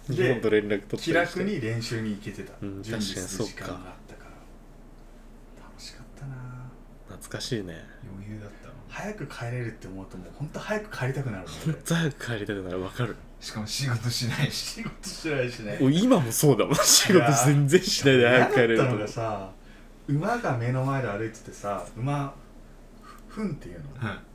[0.09, 0.97] で 日本と連絡取って。
[0.97, 3.83] 気楽に練習に行けてた、うん準備する時間確かにそうか。
[3.83, 6.35] があったから楽しかったな
[7.19, 7.83] 懐かしいね。
[8.15, 11.47] 余裕だったの早く帰れるって思うともう本当早く帰りたくなるもん
[11.85, 12.81] 早く帰りたくなる。
[12.81, 13.15] わかる。
[13.39, 14.51] しかも仕事しない。
[14.51, 15.59] し仕事しないし。
[15.59, 16.75] ね お今もそうだもん。
[16.75, 19.51] 仕事全然しないで早く帰れる嫌だったのとがさ
[20.07, 22.33] 馬が目の前で歩いててさ馬
[23.27, 23.87] ふんっていうの？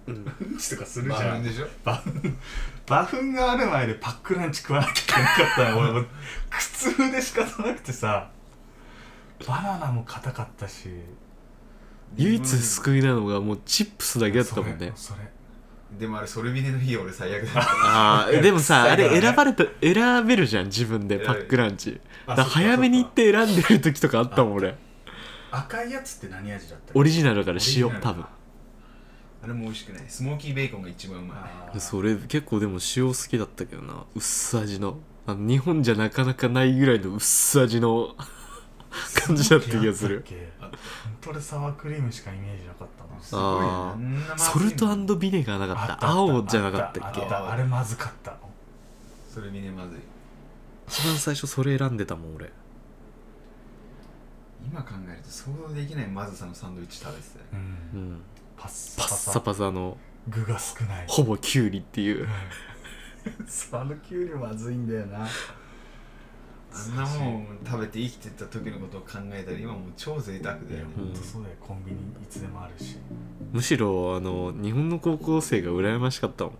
[0.08, 0.34] うん。
[0.52, 1.36] うんちとかするじバゃん。
[1.36, 1.66] ーンでしょ？
[1.84, 2.38] バフン
[2.86, 6.06] バフンがある前でパックランチ食わなきゃいけなかったの 俺もう
[6.50, 8.30] 苦痛で仕方なくてさ
[9.46, 10.88] バナナも硬かったし
[12.16, 14.92] 唯一救いなのがもうチップスだけだったもんね。
[14.94, 15.32] それそれ。
[15.98, 17.60] でもあれソルビネの日俺最悪だった。
[17.62, 22.00] ああでもさ あれ選ばれた選べるじゃん自分でパックランチ。
[22.26, 24.74] だ早めに行って選んでる時とかあったもん俺。
[25.50, 28.24] 赤いやつって何味だったオリジナルだから塩多分。
[29.44, 30.04] あれも美味しくない。
[30.08, 31.34] スモーキーベーコンが一番うま
[31.74, 31.80] い。
[31.80, 34.04] それ結構でも塩好きだったけどな。
[34.14, 34.98] 薄味の。
[35.26, 38.16] あの日本じゃなかなかないぐらいの薄味の
[39.26, 40.24] 感じだった気がする。
[40.60, 40.70] 本
[41.20, 43.22] 当でサワークリームしかイメージなかったな。
[43.22, 43.48] すごいね。
[43.60, 44.34] あー。
[44.34, 44.72] あソル
[45.06, 45.92] トビネガーなかった？
[45.92, 47.22] あった青じゃなかったっけ？
[47.22, 48.36] あったあれまずかった。
[49.32, 49.98] ソルビネまずい。
[50.88, 52.52] 一番最初それ選んでたもん俺。
[54.64, 57.58] 今考えると想像できないまずさのサンドイッチ食べてたようん。
[57.58, 58.22] うん。
[58.56, 59.32] パッサパサ。
[59.32, 59.96] サパサの
[60.28, 61.06] 具が少ない。
[61.08, 62.28] ほぼキュウリっていう。
[63.48, 65.26] そうあのキュウリまずいんだよな
[66.74, 70.86] あんなもん食べて生きてた時のことを考えたら今もう超贅沢だよね。
[70.96, 71.56] 本当そうだよ。
[71.60, 72.96] コンビニいつでもあるし。
[73.52, 76.54] むしろあの日本の高校生が羨ましかったもん。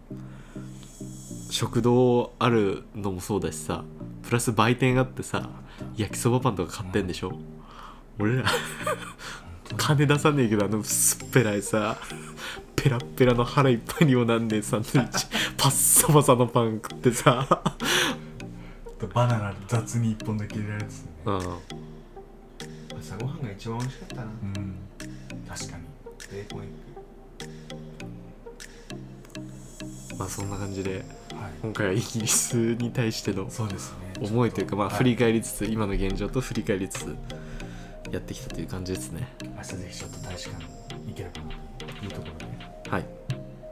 [1.50, 3.84] 食堂あるのもそうだしさ。
[4.22, 5.50] プラス売店があってさ
[5.96, 7.32] 焼きそばパンとか買ってんでしょ、
[8.18, 8.44] 俺ら
[9.76, 11.98] 金出さねえけどあの薄っぺらいさ
[12.76, 15.26] ペラッペラの腹いっぱいにもなんねえサンドイッチ。
[15.56, 17.62] パッサパサのパン食ってさ
[19.06, 20.90] バナナ雑に一本だけ入れられて
[21.24, 21.44] たね。
[22.90, 22.98] うん。
[22.98, 24.22] 朝ごはんが一番美味しかったな。
[24.22, 24.74] うん。
[25.48, 25.84] 確かに。
[26.30, 26.68] ベーコンエッ
[30.18, 31.02] まあそんな感じではい。
[31.62, 34.26] 今回はイギリスに対してのそうですね。
[34.26, 34.96] 思いというかまあはい。
[34.98, 37.16] 振り返りつつ、今の現状と振り返りつつ
[38.10, 39.26] やってきたという感じですね。
[39.42, 40.64] 明日ぜひちょっと大使館
[41.06, 41.48] 行ければな
[41.78, 42.38] というところ
[42.84, 43.04] ではい。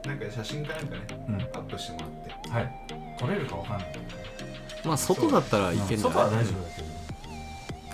[0.03, 1.35] グなんか写真かなんかねうん。
[1.35, 2.09] アップしてもらっ
[2.43, 2.49] て。
[2.49, 2.81] はい。
[3.19, 3.91] 取れるかわかんない。
[3.91, 4.40] けどね
[4.85, 6.87] まあ外だったらいけんじゃ外はない大丈夫だけど。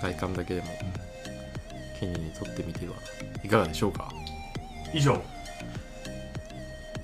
[0.01, 0.67] 外観だけでも。
[1.99, 2.93] ケニーに撮ってみては。
[3.43, 4.09] いかがでしょうか？
[4.93, 5.21] 以上。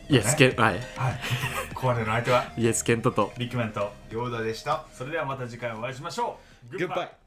[0.09, 0.73] イエスケンはい。
[0.75, 0.81] はい。
[1.73, 2.45] ここまでの相手は？
[2.57, 3.33] イエスケントと。
[3.37, 4.85] ビッグマンとヨーダでした。
[4.93, 6.37] それではまた次回お会いしましょ
[6.71, 6.77] う。
[6.77, 7.22] グッバイ